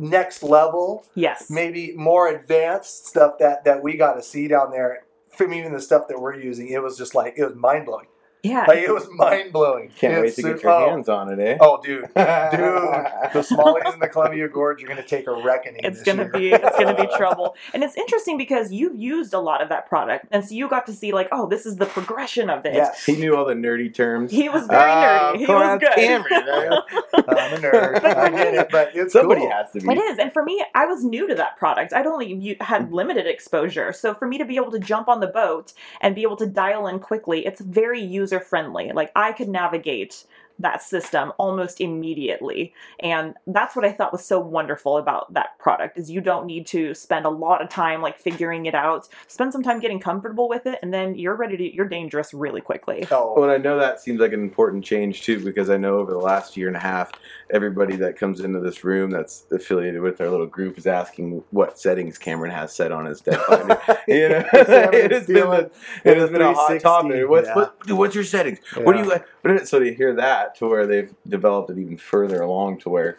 next 0.00 0.42
level, 0.42 1.04
Yes. 1.14 1.50
maybe 1.50 1.92
more 1.96 2.28
advanced 2.28 3.06
stuff 3.06 3.34
that 3.38 3.64
that 3.64 3.82
we 3.82 3.96
got 3.96 4.14
to 4.14 4.22
see 4.22 4.48
down 4.48 4.70
there. 4.70 5.04
From 5.36 5.54
even 5.54 5.72
the 5.72 5.80
stuff 5.80 6.08
that 6.08 6.20
we're 6.20 6.34
using, 6.34 6.68
it 6.68 6.82
was 6.82 6.98
just 6.98 7.14
like 7.14 7.34
it 7.36 7.44
was 7.44 7.54
mind 7.54 7.86
blowing. 7.86 8.06
Yeah. 8.42 8.64
Like 8.66 8.78
it 8.78 8.92
was 8.92 9.06
mind 9.12 9.52
blowing. 9.52 9.90
Can't 9.96 10.22
wait 10.22 10.34
to 10.36 10.42
get 10.42 10.62
your 10.62 10.88
hands 10.88 11.08
on 11.08 11.30
it, 11.32 11.38
eh? 11.38 11.58
Oh, 11.60 11.80
dude, 11.82 12.02
dude, 12.04 12.14
the 12.14 13.40
smallies 13.42 13.92
in 13.94 14.00
the 14.00 14.08
Columbia 14.08 14.48
Gorge 14.56 14.80
You're 14.80 14.88
going 14.88 15.02
to 15.02 15.06
take 15.08 15.26
a 15.26 15.32
reckoning. 15.42 15.80
it's 15.84 16.02
gonna 16.02 16.28
be 16.28 16.50
it's 16.52 16.78
gonna 16.78 16.94
be 16.96 17.06
trouble 17.16 17.54
and 17.74 17.82
it's 17.84 17.96
interesting 17.96 18.38
because 18.38 18.72
you've 18.72 18.96
used 18.96 19.34
a 19.34 19.38
lot 19.38 19.62
of 19.62 19.68
that 19.68 19.88
product 19.88 20.26
and 20.30 20.44
so 20.44 20.54
you 20.54 20.68
got 20.68 20.86
to 20.86 20.92
see 20.92 21.12
like 21.12 21.28
oh 21.32 21.46
this 21.46 21.66
is 21.66 21.76
the 21.76 21.86
progression 21.86 22.48
of 22.50 22.64
it 22.64 22.74
Yes, 22.74 23.04
He 23.04 23.16
knew 23.16 23.36
all 23.36 23.44
the 23.44 23.54
nerdy 23.54 23.92
terms. 23.94 24.30
he 24.30 24.48
was 24.48 24.66
very 24.66 24.90
Ah, 24.90 25.32
nerdy 25.34 25.38
he 25.38 25.46
was 25.46 25.78
good 25.80 25.92
Cameron, 25.94 26.46
man. 26.46 26.72
I'm 27.14 27.54
a 27.54 27.56
nerd. 27.58 28.04
I 28.04 28.30
get 28.30 28.54
it, 28.54 28.68
but 28.70 28.90
it's 28.94 29.12
Somebody 29.12 29.42
cool. 29.42 29.50
has 29.50 29.70
to 29.72 29.80
be. 29.80 29.86
it 29.92 29.98
is 29.98 30.18
and 30.18 30.32
for 30.32 30.42
me 30.44 30.64
i 30.74 30.86
was 30.86 31.04
new 31.04 31.26
to 31.28 31.34
that 31.34 31.56
product 31.58 31.92
i'd 31.92 32.06
only 32.06 32.56
had 32.60 32.92
limited 32.92 33.26
exposure 33.26 33.92
so 33.92 34.14
for 34.14 34.26
me 34.26 34.38
to 34.38 34.44
be 34.44 34.56
able 34.56 34.70
to 34.70 34.78
jump 34.78 35.08
on 35.08 35.20
the 35.20 35.26
boat 35.26 35.72
and 36.00 36.14
be 36.14 36.22
able 36.22 36.36
to 36.36 36.46
dial 36.46 36.86
in 36.86 36.98
quickly 36.98 37.44
it's 37.46 37.60
very 37.60 38.00
user 38.30 38.40
friendly 38.44 38.92
like 38.92 39.10
i 39.16 39.32
could 39.32 39.48
navigate 39.48 40.24
that 40.60 40.82
system 40.82 41.32
almost 41.38 41.80
immediately 41.80 42.72
and 43.00 43.34
that's 43.46 43.74
what 43.74 43.84
i 43.84 43.92
thought 43.92 44.12
was 44.12 44.24
so 44.24 44.38
wonderful 44.38 44.98
about 44.98 45.32
that 45.34 45.58
product 45.58 45.98
is 45.98 46.10
you 46.10 46.20
don't 46.20 46.46
need 46.46 46.66
to 46.66 46.94
spend 46.94 47.26
a 47.26 47.30
lot 47.30 47.62
of 47.62 47.68
time 47.68 48.00
like 48.00 48.18
figuring 48.18 48.66
it 48.66 48.74
out 48.74 49.08
spend 49.26 49.52
some 49.52 49.62
time 49.62 49.80
getting 49.80 50.00
comfortable 50.00 50.48
with 50.48 50.66
it 50.66 50.78
and 50.82 50.94
then 50.94 51.14
you're 51.16 51.36
ready 51.36 51.56
to 51.56 51.74
you're 51.74 51.88
dangerous 51.88 52.32
really 52.32 52.60
quickly 52.60 53.00
Oh, 53.10 53.34
Well, 53.36 53.50
I 53.50 53.56
know 53.56 53.78
that 53.78 54.00
seems 54.00 54.20
like 54.20 54.32
an 54.32 54.40
important 54.40 54.84
change 54.84 55.22
too, 55.22 55.42
because 55.44 55.70
I 55.70 55.76
know 55.76 55.98
over 55.98 56.12
the 56.12 56.18
last 56.18 56.56
year 56.56 56.68
and 56.68 56.76
a 56.76 56.80
half, 56.80 57.10
everybody 57.50 57.96
that 57.96 58.16
comes 58.16 58.40
into 58.40 58.60
this 58.60 58.84
room 58.84 59.10
that's 59.10 59.44
affiliated 59.50 60.00
with 60.00 60.20
our 60.20 60.28
little 60.28 60.46
group 60.46 60.78
is 60.78 60.86
asking 60.86 61.42
what 61.50 61.78
settings 61.78 62.18
Cameron 62.18 62.52
has 62.52 62.72
set 62.72 62.92
on 62.92 63.06
his 63.06 63.20
depth 63.20 63.44
finder. 63.46 63.80
you 64.06 64.28
know, 64.28 64.44
it 64.52 65.10
has 65.10 65.26
been, 65.26 65.38
a, 65.38 65.70
it 66.04 66.16
has 66.16 66.30
been 66.30 66.42
a 66.42 66.52
hot 66.54 66.80
topic. 66.80 67.28
What's 67.28 67.48
yeah. 67.48 67.54
what, 67.54 67.86
dude, 67.86 67.98
what's 67.98 68.14
your 68.14 68.24
settings? 68.24 68.58
What 68.76 68.94
do 68.94 69.02
you 69.02 69.08
like? 69.08 69.26
But 69.42 69.66
So 69.66 69.78
to 69.80 69.92
hear 69.94 70.14
that 70.14 70.49
to 70.56 70.66
where 70.68 70.86
they've 70.86 71.12
developed 71.28 71.70
it 71.70 71.78
even 71.78 71.96
further 71.96 72.40
along 72.42 72.78
to 72.80 72.88
where 72.88 73.16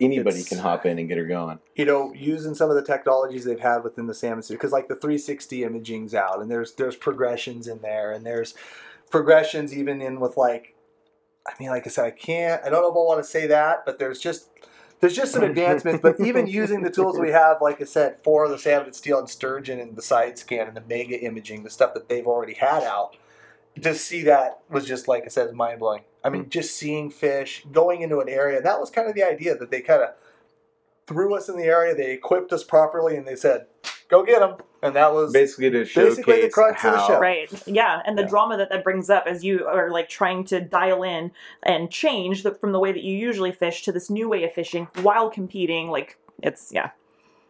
anybody 0.00 0.36
It's- 0.40 0.48
can 0.48 0.58
hop 0.58 0.84
in 0.84 0.98
and 0.98 1.08
get 1.08 1.16
her 1.18 1.24
going. 1.24 1.58
you 1.74 1.84
know, 1.86 2.12
using 2.14 2.54
some 2.54 2.68
of 2.70 2.76
the 2.76 2.82
technologies 2.82 3.44
they've 3.44 3.60
had 3.60 3.82
within 3.82 4.06
the 4.06 4.14
salmon 4.14 4.42
series, 4.42 4.58
because 4.58 4.72
like 4.72 4.88
the 4.88 4.94
360 4.96 5.64
imaging's 5.64 6.14
out, 6.14 6.40
and 6.40 6.50
there's 6.50 6.72
there's 6.74 6.96
progressions 6.96 7.66
in 7.66 7.80
there, 7.80 8.12
and 8.12 8.24
there's 8.26 8.54
progressions 9.10 9.74
even 9.76 10.02
in 10.02 10.20
with 10.20 10.36
like, 10.36 10.74
I 11.46 11.52
mean, 11.60 11.70
like 11.70 11.86
I 11.86 11.90
said, 11.90 12.04
I 12.04 12.10
can't, 12.10 12.60
I 12.64 12.68
don't 12.68 12.82
know 12.82 12.88
if 12.90 12.94
I 12.94 12.98
want 12.98 13.22
to 13.24 13.28
say 13.28 13.46
that, 13.46 13.84
but 13.86 13.98
there's 13.98 14.18
just 14.18 14.48
there's 15.00 15.14
just 15.14 15.32
some 15.32 15.42
advancements, 15.42 16.00
but 16.02 16.18
even 16.20 16.46
using 16.62 16.82
the 16.82 16.90
tools 16.90 17.18
we 17.18 17.30
have, 17.30 17.58
like 17.60 17.80
I 17.80 17.84
said, 17.84 18.16
for 18.24 18.48
the 18.48 18.58
salmon, 18.58 18.92
steel, 18.94 19.18
and 19.18 19.28
sturgeon, 19.28 19.78
and 19.78 19.94
the 19.94 20.02
side 20.02 20.38
scan 20.38 20.66
and 20.68 20.76
the 20.76 20.82
mega 20.88 21.18
imaging, 21.20 21.62
the 21.64 21.70
stuff 21.70 21.92
that 21.94 22.08
they've 22.08 22.26
already 22.26 22.54
had 22.54 22.82
out, 22.82 23.16
to 23.82 23.94
see 23.94 24.22
that 24.24 24.60
was 24.70 24.86
just 24.86 25.08
like 25.08 25.24
I 25.24 25.28
said, 25.28 25.52
mind 25.54 25.80
blowing. 25.80 26.02
I 26.24 26.28
mean, 26.28 26.48
just 26.48 26.76
seeing 26.76 27.10
fish 27.10 27.64
going 27.70 28.02
into 28.02 28.20
an 28.20 28.28
area. 28.28 28.60
That 28.60 28.80
was 28.80 28.90
kind 28.90 29.08
of 29.08 29.14
the 29.14 29.22
idea 29.22 29.56
that 29.56 29.70
they 29.70 29.80
kind 29.80 30.02
of 30.02 30.10
threw 31.06 31.36
us 31.36 31.48
in 31.48 31.56
the 31.56 31.64
area. 31.64 31.94
They 31.94 32.12
equipped 32.12 32.52
us 32.52 32.64
properly, 32.64 33.16
and 33.16 33.26
they 33.26 33.36
said, 33.36 33.66
"Go 34.08 34.24
get 34.24 34.40
them." 34.40 34.56
And 34.82 34.94
that 34.94 35.12
was 35.12 35.32
Basically 35.32 35.70
to 35.70 35.80
Basically 35.80 36.12
the 36.12 36.50
showcase 36.50 36.54
crux 36.54 36.84
of 36.84 36.92
the 36.92 36.98
how 36.98 37.06
show. 37.06 37.20
Right. 37.20 37.50
Yeah, 37.66 38.02
and 38.04 38.16
the 38.16 38.22
Yeah. 38.22 38.28
drama 38.28 38.56
that 38.56 38.70
that 38.70 38.84
brings 38.84 39.08
up 39.10 39.24
as 39.26 39.44
you 39.44 39.66
are 39.66 39.90
like 39.90 40.08
trying 40.08 40.44
to 40.46 40.60
dial 40.60 41.02
in 41.02 41.32
and 41.62 41.90
change 41.90 42.42
the, 42.42 42.52
from 42.52 42.72
the 42.72 42.78
way 42.78 42.92
that 42.92 43.02
you 43.02 43.16
usually 43.16 43.52
fish 43.52 43.82
to 43.84 43.92
this 43.92 44.10
new 44.10 44.28
way 44.28 44.44
of 44.44 44.52
fishing 44.52 44.88
while 45.02 45.30
competing. 45.30 45.90
Like 45.90 46.18
it's 46.42 46.70
yeah. 46.72 46.90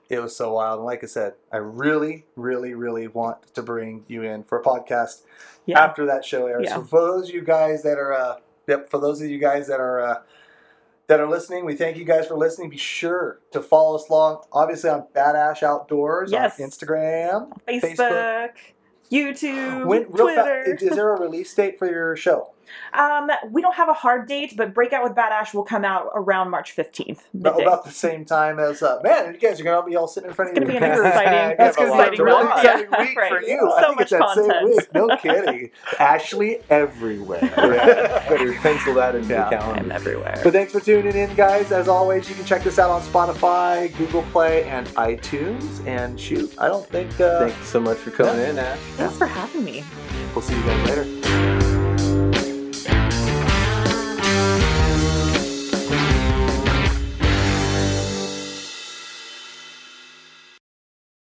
It 0.08 0.20
was 0.20 0.36
so 0.36 0.52
wild. 0.52 0.78
And 0.78 0.86
like 0.86 1.02
I 1.02 1.06
said, 1.06 1.34
I 1.52 1.56
really, 1.56 2.26
really, 2.36 2.74
really 2.74 3.08
want 3.08 3.52
to 3.54 3.62
bring 3.62 4.04
you 4.06 4.22
in 4.22 4.44
for 4.44 4.58
a 4.58 4.62
podcast 4.62 5.22
Yeah. 5.64 5.82
after 5.82 6.06
that 6.06 6.24
show 6.24 6.46
airs. 6.46 6.64
Yeah. 6.64 6.76
So 6.76 6.82
for 6.84 7.00
those 7.00 7.28
of 7.28 7.34
you 7.34 7.42
guys 7.42 7.82
that 7.82 7.98
are, 7.98 8.12
uh, 8.12 8.36
yep, 8.68 8.88
for 8.88 9.00
those 9.00 9.20
of 9.20 9.28
you 9.28 9.38
guys 9.38 9.66
that 9.66 9.80
are 9.80 10.00
uh, 10.00 10.22
that 11.08 11.20
are 11.20 11.28
listening, 11.28 11.64
we 11.64 11.74
thank 11.76 11.96
you 11.96 12.04
guys 12.04 12.26
for 12.26 12.36
listening. 12.36 12.68
Be 12.70 12.76
sure 12.76 13.40
to 13.52 13.60
follow 13.62 13.94
us 13.96 14.08
along, 14.08 14.42
obviously 14.52 14.90
on 14.90 15.06
Bad 15.12 15.36
Ash 15.36 15.62
Outdoors 15.62 16.32
Yes. 16.32 16.58
on 16.60 16.66
Instagram. 16.68 17.52
Facebook, 17.68 18.50
YouTube, 19.10 19.86
When, 19.86 20.04
Twitter. 20.06 20.64
fa- 20.76 20.84
is 20.84 20.96
there 20.96 21.14
a 21.14 21.20
release 21.20 21.54
date 21.54 21.78
for 21.78 21.88
your 21.88 22.16
show? 22.16 22.52
Um, 22.94 23.30
we 23.50 23.62
don't 23.62 23.74
have 23.74 23.88
a 23.88 23.92
hard 23.94 24.26
date, 24.28 24.54
but 24.56 24.74
Breakout 24.74 25.02
with 25.04 25.12
Badash 25.14 25.54
will 25.54 25.64
come 25.64 25.84
out 25.84 26.10
around 26.14 26.50
March 26.50 26.72
fifteenth. 26.72 27.26
About, 27.34 27.60
about 27.60 27.84
the 27.84 27.90
same 27.90 28.24
time 28.24 28.58
as 28.58 28.82
uh, 28.82 29.00
man, 29.02 29.32
you 29.34 29.40
guys 29.40 29.60
are 29.60 29.64
gonna 29.64 29.86
be 29.86 29.96
all 29.96 30.08
sitting 30.08 30.28
in 30.30 30.34
front 30.34 30.50
It's 30.50 30.58
of 30.58 30.66
gonna 30.66 30.78
be 30.80 30.84
an 30.84 30.90
exciting, 30.92 31.56
That's 31.58 31.76
gonna 31.76 31.90
exciting 31.90 32.12
be 32.16 32.22
a 32.22 32.24
really 32.24 32.44
month. 32.44 32.64
exciting 32.64 32.88
Yeah, 32.92 33.00
week 33.00 33.12
for 33.14 33.20
right. 33.36 33.46
you. 33.48 33.70
I 33.72 33.80
So 33.80 33.86
think 33.88 33.98
much 34.00 34.02
it's 34.02 34.10
that 34.12 34.34
same 34.34 34.44
content. 34.50 34.64
week. 34.70 34.94
No 34.94 35.16
kidding. 35.22 35.70
Ashley 35.98 36.58
everywhere. 36.70 37.40
Yeah, 37.76 38.28
better 38.28 38.52
pencil 38.54 38.94
that 38.94 39.14
into 39.14 39.28
Yeah. 39.28 39.50
the 39.50 39.58
I'm 39.58 39.90
everywhere. 39.92 40.40
But 40.42 40.52
thanks 40.52 40.72
for 40.72 40.80
tuning 40.80 41.14
in, 41.14 41.34
guys. 41.34 41.72
As 41.72 41.88
always, 41.88 42.28
you 42.28 42.34
can 42.34 42.44
check 42.44 42.62
this 42.62 42.78
out 42.78 42.90
on 42.90 43.02
Spotify, 43.02 43.94
Google 43.98 44.22
Play, 44.32 44.64
and 44.64 44.86
iTunes. 44.88 45.84
And 45.86 46.18
shoot, 46.18 46.54
I 46.58 46.68
don't 46.68 46.86
think 46.86 47.18
uh, 47.20 47.40
Thank 47.46 47.58
you 47.58 47.64
so 47.64 47.80
much 47.80 47.98
for 47.98 48.10
coming 48.10 48.38
in, 48.42 48.58
Ash. 48.58 48.78
Thanks 48.96 49.16
for 49.18 49.26
having 49.26 49.64
me. 49.64 49.84
we'll 50.34 50.42
see 50.42 50.54
you 50.56 50.62
guys 50.62 50.88
later. 50.88 51.65